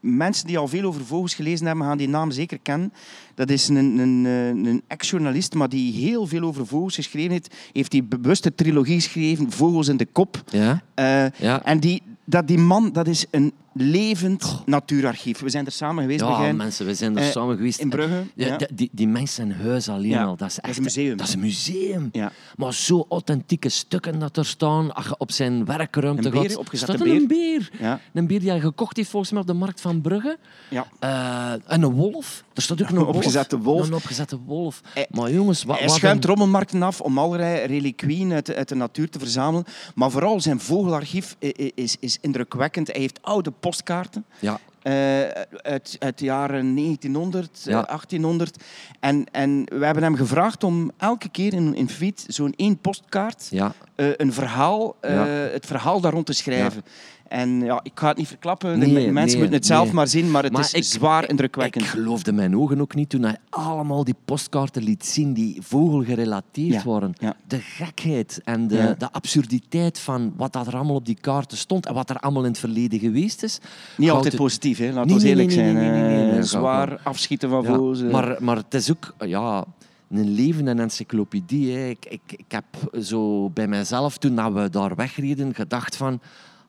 mensen 0.00 0.46
die 0.46 0.58
al 0.58 0.68
veel 0.68 0.84
over 0.84 1.04
vogels 1.04 1.34
gelezen 1.34 1.66
hebben, 1.66 1.86
gaan 1.86 1.98
die 1.98 2.08
naam 2.08 2.30
zeker 2.30 2.58
kennen. 2.62 2.92
Dat 3.34 3.50
is 3.50 3.68
een, 3.68 3.76
een, 3.98 4.24
een 4.24 4.82
ex-journalist, 4.86 5.54
maar 5.54 5.68
die 5.68 5.92
heel 5.92 6.26
veel 6.26 6.42
over 6.42 6.66
vogels 6.66 6.94
geschreven 6.94 7.30
heeft. 7.30 7.54
Heeft 7.72 7.90
die 7.90 8.02
bewuste 8.02 8.54
trilogie 8.54 8.94
geschreven, 8.94 9.50
Vogels 9.52 9.88
in 9.88 9.96
de 9.96 10.06
Kop. 10.06 10.42
Ja? 10.50 10.82
Eh, 10.94 11.30
Ja. 11.38 11.64
En 11.64 11.80
die, 11.80 12.02
dat, 12.24 12.48
die 12.48 12.58
man, 12.58 12.92
dat 12.92 13.06
is 13.06 13.26
een 13.30 13.52
levend 13.78 14.62
natuurarchief. 14.66 15.38
We 15.40 15.50
zijn 15.50 15.66
er 15.66 15.72
samen 15.72 16.02
geweest, 16.02 16.20
Ja, 16.20 16.28
Begijn, 16.28 16.56
mensen, 16.56 16.86
we 16.86 16.94
zijn 16.94 17.16
er 17.16 17.22
Eh, 17.22 17.30
samen 17.30 17.56
geweest. 17.56 17.80
in 17.80 17.88
Brugge. 17.88 18.22
Ja, 18.34 18.46
Ja. 18.46 18.56
die- 18.56 18.66
Die, 18.74 18.88
die 18.92 19.08
mensen 19.08 19.50
in 19.50 19.56
huis 19.66 19.88
alleen 19.88 20.08
Ja, 20.10 20.24
al, 20.24 20.36
dat 20.36 20.48
is 20.50 20.58
echt 20.60 20.70
is 20.70 20.76
een 20.76 20.82
museum. 20.82 21.16
Dat 21.16 21.26
is 21.28 21.34
een 21.34 21.40
museum. 21.40 22.08
Ja. 22.12 22.32
Maar 22.56 22.74
zo 22.74 23.06
authentieke 23.08 23.68
stukken 23.68 24.18
dat 24.18 24.36
er 24.36 24.46
staan. 24.46 24.90
Op 25.18 25.30
zijn 25.32 25.64
werkruimte 25.64 26.24
Een 26.26 26.30
beer, 26.30 26.42
gaat, 26.50 26.56
opgezette 26.56 26.92
staat 26.96 27.06
een 27.06 27.26
beer. 27.26 27.70
Ja. 27.80 28.00
Een 28.12 28.26
beer 28.26 28.40
die 28.40 28.50
hij 28.50 28.60
gekocht 28.60 28.96
heeft 28.96 29.10
volgens 29.10 29.32
mij 29.32 29.40
op 29.40 29.46
de 29.46 29.52
markt 29.52 29.80
van 29.80 30.00
Brugge. 30.00 30.38
Ja. 30.70 30.86
Eh, 30.98 31.72
en 31.72 31.82
een 31.82 31.92
wolf. 31.92 32.44
Er 32.54 32.62
staat 32.62 32.82
ook 32.82 32.88
een 32.88 32.96
Een 32.96 33.02
wolf. 33.04 33.16
opgezette 33.16 33.58
wolf. 33.58 33.86
Een 33.86 33.94
opgezette 33.94 34.38
wolf. 34.46 34.80
Hij- 34.94 35.06
maar 35.10 35.32
jongens, 35.32 35.64
wat, 35.64 35.78
Hij 35.78 35.86
wat 35.86 35.96
schuimt 35.96 36.24
een- 36.24 36.30
rommelmarkten 36.30 36.82
af 36.82 37.00
om 37.00 37.18
allerlei 37.18 37.66
reliquieën 37.66 38.32
uit 38.32 38.46
de, 38.46 38.54
uit 38.54 38.68
de 38.68 38.74
natuur 38.74 39.08
te 39.10 39.18
verzamelen. 39.18 39.64
Maar 39.94 40.10
vooral 40.10 40.40
zijn 40.40 40.60
vogelarchief 40.60 41.36
i- 41.42 41.52
i- 41.60 41.72
is, 41.74 41.96
is 42.00 42.18
indrukwekkend. 42.20 42.86
Hij 42.92 43.00
heeft 43.00 43.18
oude 43.22 43.50
postkaarten. 43.66 44.24
Ja, 44.38 44.58
eh, 44.82 45.20
uit, 45.62 45.96
uit 45.98 46.18
de 46.18 46.24
jaren 46.24 46.74
1900, 46.74 47.58
eh, 47.66 47.72
Ja. 47.72 47.82
1800. 47.82 48.56
En, 49.00 49.24
en 49.32 49.64
we 49.78 49.84
hebben 49.84 50.02
hem 50.02 50.14
gevraagd 50.16 50.64
om 50.64 50.90
elke 50.96 51.28
keer 51.28 51.52
in, 51.52 51.74
in 51.74 51.88
Fiet 51.88 52.24
zo'n 52.28 52.52
één 52.56 52.78
postkaart, 52.78 53.46
ja. 53.50 53.72
eh, 53.94 54.06
een 54.16 54.32
verhaal, 54.32 54.96
eh, 55.00 55.14
Ja. 55.14 55.24
het 55.26 55.66
verhaal 55.66 56.00
daar 56.00 56.12
rond 56.12 56.26
te 56.26 56.32
schrijven. 56.32 56.82
En 57.28 57.60
ja, 57.60 57.80
ik 57.82 57.92
ga 57.94 58.08
het 58.08 58.16
niet 58.16 58.28
verklappen, 58.28 58.78
Nee, 58.78 58.88
mensen 58.88 59.12
nee, 59.12 59.36
moeten 59.36 59.52
het 59.56 59.66
zelf 59.66 59.84
nee. 59.84 59.94
maar 59.94 60.08
zien, 60.08 60.30
maar 60.30 60.42
het 60.42 60.52
Maar 60.52 60.60
is 60.60 60.72
ik- 60.72 60.84
zwaar 60.84 61.28
indrukwekkend. 61.28 61.84
Ik 61.84 61.90
geloofde 61.90 62.32
mijn 62.32 62.56
ogen 62.56 62.80
ook 62.80 62.94
niet 62.94 63.08
toen 63.08 63.22
hij 63.22 63.36
allemaal 63.50 64.04
die 64.04 64.14
postkaarten 64.24 64.82
liet 64.82 65.06
zien 65.06 65.32
die 65.32 65.58
vogelgerelateerd 65.62 66.72
Ja, 66.74 66.82
waren. 66.84 67.12
ja. 67.18 67.36
De 67.48 67.58
gekheid 67.60 68.40
en 68.44 68.68
de, 68.68 68.76
Ja. 68.76 68.94
de 68.98 69.12
absurditeit 69.12 69.98
van 69.98 70.32
wat 70.36 70.52
dat 70.52 70.66
er 70.66 70.74
allemaal 70.74 70.94
op 70.94 71.06
die 71.06 71.18
kaarten 71.20 71.58
stond 71.58 71.86
en 71.86 71.94
wat 71.94 72.10
er 72.10 72.16
allemaal 72.16 72.42
in 72.44 72.50
het 72.50 72.58
verleden 72.58 72.98
geweest 72.98 73.42
is. 73.42 73.58
Niet 73.96 74.10
altijd 74.10 74.32
het- 74.32 74.42
positief, 74.42 74.78
hè? 74.78 74.92
laten 74.92 75.18
we 75.18 75.28
eerlijk 75.28 75.50
zijn. 75.52 75.76
Eh, 75.76 76.42
Zwaar 76.42 77.00
afschieten 77.02 77.48
van 77.48 77.64
vogels. 77.64 78.02
maar, 78.02 78.36
maar 78.40 78.56
het 78.56 78.74
is 78.74 78.90
ook 78.90 79.14
ja, 79.18 79.64
een 80.10 80.30
levende 80.34 80.70
encyclopedie. 80.82 81.76
Hè. 81.76 81.88
Ik, 81.88 82.06
ik, 82.08 82.20
ik 82.26 82.44
heb 82.48 82.64
zo 83.02 83.50
bij 83.50 83.68
mijzelf, 83.68 84.18
toen 84.18 84.34
dat 84.36 84.52
we 84.52 84.70
daar 84.70 84.94
wegreden, 84.94 85.54
gedacht 85.54 85.96
van... 85.96 86.20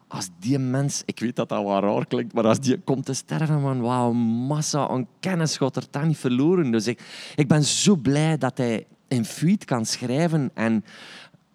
Als 0.08 0.30
die 0.40 0.60
mens, 0.60 1.02
ik 1.06 1.20
weet 1.20 1.36
dat 1.36 1.50
dat 1.50 1.64
wel 1.64 1.80
raar 1.80 2.08
klinkt, 2.08 2.34
maar 2.34 2.48
als 2.48 2.60
die 2.60 2.80
komt 2.80 3.06
te 3.06 3.14
sterven, 3.14 3.62
man, 3.62 3.82
wauw, 3.82 4.12
massa 4.12 4.88
aan 4.88 5.08
kennis 5.20 5.58
gaat 5.58 5.76
er 5.76 5.84
dan 5.92 6.08
niet 6.08 6.18
verloren. 6.18 6.72
Dus 6.72 6.88
ik, 6.88 7.02
ik 7.36 7.48
ben 7.48 7.64
zo 7.64 7.96
blij 7.96 8.38
dat 8.38 8.58
hij 8.58 8.86
in 9.08 9.26
Fuit 9.26 9.66
kan 9.66 9.86
schrijven 9.86 10.52
en 10.54 10.84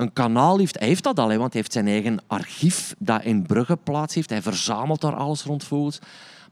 een 0.03 0.13
kanaal 0.13 0.59
heeft. 0.59 0.79
Hij 0.79 0.89
heeft 0.89 1.03
dat 1.03 1.19
al, 1.19 1.29
hè, 1.29 1.39
want 1.39 1.53
hij 1.53 1.61
heeft 1.61 1.73
zijn 1.73 1.87
eigen 1.87 2.21
archief 2.27 2.95
dat 2.99 3.25
in 3.25 3.43
Brugge 3.43 3.77
plaats 3.77 4.15
heeft. 4.15 4.31
Hij 4.31 4.43
verzamelt 4.43 5.01
daar 5.01 5.15
alles 5.15 5.43
rond 5.43 5.65
vogels. 5.65 5.99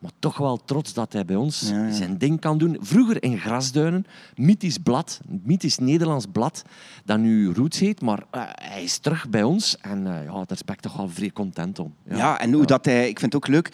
Maar 0.01 0.11
toch 0.19 0.37
wel 0.37 0.65
trots 0.65 0.95
dat 0.95 1.13
hij 1.13 1.25
bij 1.25 1.37
ons 1.37 1.61
Ja, 1.61 1.87
ja. 1.87 1.93
zijn 1.93 2.19
ding 2.19 2.41
kan 2.41 2.59
doen. 2.59 2.77
Vroeger 2.81 3.23
in 3.23 3.39
Grasduinen, 3.39 4.07
mythisch 4.37 4.79
blad, 4.79 5.21
mythisch 5.43 5.79
Nederlands 5.79 6.27
blad, 6.33 6.63
dat 7.05 7.19
nu 7.19 7.53
Roots 7.53 7.79
heet. 7.79 8.01
Maar 8.01 8.23
eh, 8.31 8.43
hij 8.47 8.83
is 8.83 8.99
terug 8.99 9.29
bij 9.29 9.43
ons 9.43 9.77
en 9.79 10.07
eh, 10.07 10.25
ja, 10.25 10.33
daar 10.33 10.59
ben 10.65 10.75
ik 10.75 10.81
toch 10.81 10.97
wel 10.97 11.09
vrij 11.09 11.31
content 11.31 11.79
om. 11.79 11.95
Ja, 12.05 12.39
en 12.41 12.53
hoe 12.53 12.65
dat 12.65 12.85
hij, 12.85 13.09
ik 13.09 13.19
vind 13.19 13.33
het 13.33 13.43
ook 13.43 13.49
leuk, 13.49 13.73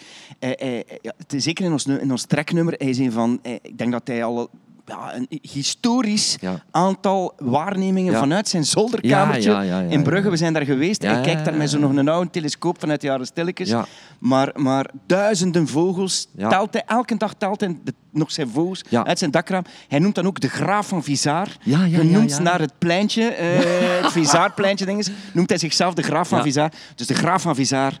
is 1.27 1.43
zeker 1.43 1.65
in 1.65 1.71
ons, 1.71 1.85
in 1.85 2.11
ons 2.11 2.25
treknummer, 2.25 2.73
hij 2.77 2.89
is 2.89 2.97
een 2.97 3.11
van, 3.11 3.39
ik 3.41 3.77
denk 3.77 3.91
dat 3.91 4.07
hij 4.07 4.23
al 4.23 4.49
ja, 4.87 5.15
een 5.15 5.27
historisch 5.41 6.37
Ja. 6.39 6.63
aantal 6.71 7.33
waarnemingen 7.37 8.13
Ja. 8.13 8.19
vanuit 8.19 8.47
zijn 8.47 8.65
zolderkamertje 8.65 9.85
in 9.89 10.03
Brugge, 10.03 10.29
we 10.29 10.37
zijn 10.37 10.53
daar 10.53 10.65
geweest, 10.65 11.01
hij 11.01 11.21
kijkt 11.21 11.45
daar 11.45 11.53
met 11.55 11.69
zo'n 11.69 11.79
nog 11.79 11.95
een 11.95 12.07
oude 12.09 12.29
telescoop 12.29 12.79
vanuit 12.79 13.01
de 13.01 13.07
jaren 13.07 13.25
stilletjes, 13.25 13.73
maar, 14.19 14.51
maar 14.55 14.89
duizenden 15.05 15.67
vogels, 15.67 16.27
telt 16.37 16.73
hij, 16.73 16.83
elke 16.85 17.17
dag 17.17 17.33
telt 17.33 17.59
hij 17.59 17.77
de- 17.83 17.93
nog 18.11 18.31
zijn 18.31 18.49
vogels 18.49 18.83
uit 19.03 19.19
zijn 19.19 19.31
dakraam. 19.31 19.63
Hij 19.87 19.99
noemt 19.99 20.15
dan 20.15 20.25
ook 20.27 20.39
de 20.39 20.49
graaf 20.49 20.87
van 20.87 21.03
Vizaar, 21.03 21.57
genoemd 21.91 22.39
naar 22.39 22.59
het 22.59 22.71
pleintje, 22.77 23.23
eh, 23.27 24.01
het 24.03 24.11
Vizaarpleintje, 24.17 25.03
noemt 25.33 25.49
hij 25.49 25.57
zichzelf 25.57 25.93
de 25.93 26.01
graaf 26.01 26.27
van. 26.27 26.41
Vizaar. 26.41 26.71
Dus 26.95 27.07
de 27.07 27.13
graaf 27.13 27.41
van 27.41 27.55
Vizaar 27.55 27.97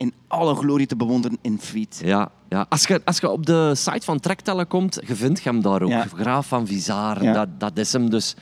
in 0.00 0.12
alle 0.28 0.54
glorie 0.54 0.86
te 0.86 0.96
bewonderen 0.96 1.38
in 1.42 1.58
Fiet. 1.60 2.00
Ja, 2.04 2.30
ja. 2.48 2.66
Als, 2.68 2.86
je, 2.86 3.00
als 3.04 3.18
je 3.18 3.30
op 3.30 3.46
de 3.46 3.72
site 3.74 4.04
van 4.04 4.20
Trektellen 4.20 4.66
komt, 4.66 4.98
je 5.06 5.14
vindt 5.16 5.44
hem 5.44 5.62
daar 5.62 5.82
ook. 5.82 5.88
Ja. 5.90 6.06
Graaf 6.14 6.46
van 6.46 6.66
Vizaar, 6.66 7.22
Ja. 7.24 7.32
dat, 7.32 7.48
dat 7.58 7.78
is 7.78 7.92
hem 7.92 8.10
dus. 8.10 8.34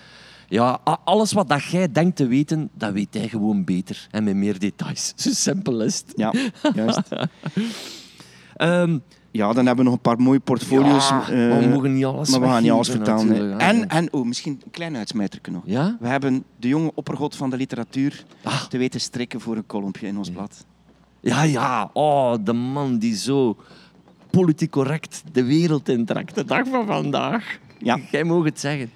Ja, 0.49 0.79
alles 1.05 1.33
wat 1.33 1.49
dat 1.49 1.65
jij 1.65 1.93
denkt 1.93 2.17
te 2.17 2.27
weten, 2.27 2.71
dat 2.75 2.93
weet 2.93 3.15
hij 3.15 3.29
gewoon 3.29 3.65
beter. 3.65 4.07
En 4.11 4.25
met 4.25 4.35
meer 4.37 4.59
details. 4.59 5.13
Zo 5.17 5.31
simpel 5.31 5.81
is 5.83 5.97
het. 6.07 6.13
Ja, 6.17 6.33
juist. 6.75 7.01
Ehm, 8.57 8.99
Ja, 9.31 9.53
dan 9.53 9.67
hebben 9.67 9.77
we 9.77 9.83
nog 9.91 9.93
een 9.93 10.01
paar 10.01 10.21
mooie 10.21 10.41
portfolio's. 10.41 11.09
ja, 11.09 11.29
eh, 11.29 11.49
maar 11.49 11.59
we 11.61 11.67
mogen 11.67 11.95
niet 11.95 12.05
alles 12.05 12.31
maar 12.31 12.41
we 12.41 12.47
gaan 12.47 12.63
niet 12.63 12.71
alles 12.71 12.89
vertellen. 12.91 13.59
En, 13.59 13.89
en 13.89 14.13
oh, 14.13 14.25
misschien 14.27 14.61
een 14.65 14.71
klein 14.71 14.97
uitsmijterke 14.97 15.51
nog. 15.51 15.63
Ja? 15.65 15.97
We 16.01 16.07
hebben 16.09 16.45
de 16.57 16.69
jonge 16.69 16.91
oppergod 16.95 17.37
van 17.37 17.51
de 17.51 17.57
literatuur 17.57 18.25
Ah. 18.43 18.63
te 18.65 18.79
weten 18.79 19.01
strikken 19.01 19.41
voor 19.41 19.57
een 19.57 19.67
kolompje 19.67 20.07
in 20.07 20.19
ons 20.19 20.31
blad. 20.31 20.65
Ja, 21.21 21.43
ja. 21.43 21.91
Oh, 21.93 22.35
de 22.45 22.53
man 22.53 22.99
die 22.99 23.17
zo 23.17 23.57
politiek 24.31 24.71
correct 24.71 25.23
de 25.33 25.45
wereld 25.45 25.89
intrekt. 25.89 26.35
De 26.35 26.45
dag 26.45 26.67
van 26.71 26.87
vandaag. 26.87 27.59
Ja. 27.79 27.99
Jij 28.11 28.25
mag 28.25 28.45
het 28.45 28.61
zeggen. 28.61 28.91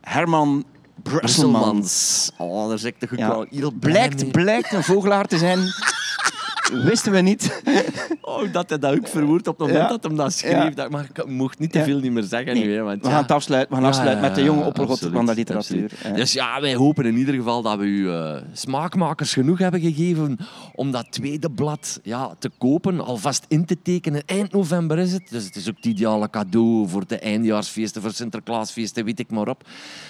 Herman 0.00 0.64
Brusselman. 1.02 1.60
Brusselmans. 1.60 2.30
Oh, 2.38 2.68
daar 2.68 2.78
zeg 2.78 2.92
ik 2.98 3.18
Ja. 3.18 3.44
heel 3.50 3.72
blij 3.72 3.92
Blijkt, 3.92 4.32
blijkt 4.32 4.72
een 4.72 4.82
vogelaar 4.82 5.26
te 5.26 5.38
zijn. 5.38 5.58
Wisten 6.72 7.12
we 7.12 7.20
niet. 7.20 7.62
Oh, 8.20 8.52
dat 8.52 8.68
hij 8.68 8.78
dat 8.78 8.96
ook 8.96 9.08
verwoordt 9.08 9.48
op 9.48 9.58
het 9.58 9.68
moment 9.68 9.88
dat 9.88 10.02
hem 10.02 10.16
dat 10.16 10.32
schreef. 10.32 10.74
Dat, 10.74 10.90
maar 10.90 11.08
ik 11.14 11.26
mocht 11.26 11.58
niet 11.58 11.72
te 11.72 11.82
veel 11.82 11.98
niet 11.98 12.12
meer 12.12 12.22
zeggen 12.22 12.54
Nee, 12.54 12.64
nu. 12.64 12.74
Hè, 12.74 12.82
want, 12.82 13.00
we 13.00 13.06
ja. 13.06 13.12
gaan 13.12 13.22
het 13.22 13.30
afsluiten, 13.30 13.74
we 13.74 13.80
gaan 13.80 13.90
afsluiten 13.90 14.20
met 14.20 14.34
de 14.34 14.42
jonge 14.42 14.64
oppergod 14.64 15.08
van 15.12 15.26
de 15.26 15.34
literatuur. 15.34 15.90
Dus 16.14 16.32
ja, 16.32 16.60
wij 16.60 16.74
hopen 16.74 17.04
in 17.04 17.16
ieder 17.16 17.34
geval 17.34 17.62
dat 17.62 17.78
we 17.78 17.84
u 17.84 18.10
eh, 18.10 18.36
smaakmakers 18.52 19.32
genoeg 19.32 19.58
hebben 19.58 19.80
gegeven 19.80 20.38
om 20.74 20.90
dat 20.90 21.12
tweede 21.12 21.50
blad 21.50 22.00
ja, 22.02 22.34
te 22.38 22.50
kopen, 22.58 23.00
alvast 23.00 23.44
in 23.48 23.64
te 23.64 23.82
tekenen. 23.82 24.22
Eind 24.26 24.52
november 24.52 24.98
is 24.98 25.12
het, 25.12 25.28
dus 25.30 25.44
het 25.44 25.56
is 25.56 25.68
ook 25.68 25.76
het 25.76 25.84
ideale 25.84 26.30
cadeau 26.30 26.88
voor 26.88 27.06
de 27.06 27.18
eindjaarsfeesten, 27.18 28.02
voor 28.02 28.12
Sinterklaasfeesten, 28.12 29.04
weet 29.04 29.18
ik 29.18 29.30
maar 29.30 29.48
op. 29.48 29.62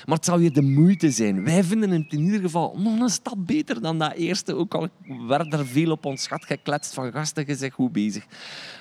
Maar 0.05 0.16
het 0.16 0.25
zal 0.25 0.38
weer 0.38 0.53
de 0.53 0.62
moeite 0.62 1.11
zijn. 1.11 1.45
Wij 1.45 1.64
vinden 1.64 1.90
het 1.90 2.12
in 2.12 2.25
ieder 2.25 2.40
geval 2.40 2.77
nog 2.79 3.01
een 3.01 3.09
stap 3.09 3.37
beter 3.38 3.81
dan 3.81 3.99
dat 3.99 4.12
eerste, 4.12 4.55
ook 4.55 4.75
al 4.75 4.88
werd 5.27 5.53
er 5.53 5.66
veel 5.66 5.90
op 5.90 6.05
ons 6.05 6.27
gat 6.27 6.45
gekletst 6.46 6.94
van 6.94 7.12
gasten 7.12 7.44
gezegd, 7.44 7.74
goed 7.74 7.92
bezig. 7.92 8.26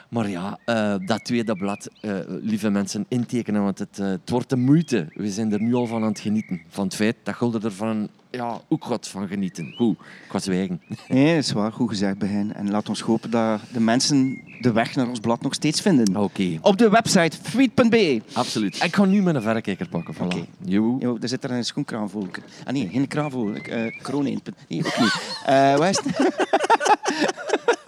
Maar 0.10 0.30
ja, 0.30 0.60
eh, 0.66 0.96
dat 1.06 1.26
tweede 1.26 1.56
blad, 1.56 1.90
eh, 2.02 2.20
lieve 2.28 2.70
mensen, 2.70 3.06
intekenen, 3.08 3.64
want 3.64 3.80
het, 3.80 4.00
eh, 4.00 4.08
het 4.08 4.30
wordt 4.30 4.50
de 4.50 4.56
moeite. 4.56 5.08
We 5.14 5.32
zijn 5.32 5.52
er 5.52 5.62
nu 5.62 5.74
al 5.74 5.86
van 5.86 6.02
aan 6.02 6.10
het 6.10 6.20
genieten. 6.20 6.62
Van 6.68 6.84
het 6.84 6.96
feit 6.96 7.16
dat 7.24 7.36
Gulden 7.36 7.64
er 7.64 7.72
van, 7.72 8.10
ja, 8.36 8.62
ook 8.70 8.86
gaat 8.86 9.08
van 9.08 9.28
genieten. 9.28 9.74
Goed, 9.78 9.98
ik 10.00 10.30
ga 10.32 10.40
zwijgen. 10.40 10.82
Nee, 11.08 11.36
dat 11.36 11.44
is 11.44 11.52
waar. 11.52 11.72
Goed 11.72 11.90
gezegd, 11.90 12.18
Begin. 12.18 12.54
En 12.54 12.70
laat 12.72 12.90
ons 12.90 13.02
hopen 13.02 13.30
dat 13.32 13.60
de 13.74 13.80
mensen 13.80 14.42
de 14.62 14.72
weg 14.72 14.96
naar 14.96 15.08
ons 15.08 15.20
blad 15.20 15.42
nog 15.42 15.54
steeds 15.54 15.82
vinden. 15.82 16.16
Oké, 16.18 16.58
Op 16.62 16.78
de 16.78 16.90
website 16.90 17.38
tweet.be. 17.42 18.22
absoluut. 18.34 18.84
Ik 18.84 18.96
ga 18.96 19.06
nu 19.06 19.22
mijn 19.22 19.42
verrekijker 19.42 19.88
pakken. 19.90 20.16
Voilà. 20.16 20.20
Oké. 20.20 20.46
Jo. 20.66 20.96
Jo, 21.00 21.18
er 21.22 21.28
zit 21.30 21.44
er 21.44 21.52
een 21.52 21.66
schoenkraanvogel. 21.66 22.32
Ah 22.66 22.74
nee, 22.74 22.90
geen 22.92 23.08
kraanvogel. 23.08 23.56
Uh, 23.70 24.02
kroon 24.02 24.26
1. 24.26 24.40
Nee, 24.68 24.86
ook 24.86 25.00
niet. 25.00 25.14
Eh 25.46 25.78
waar 25.78 25.90
is 25.90 26.02
het? 26.04 26.34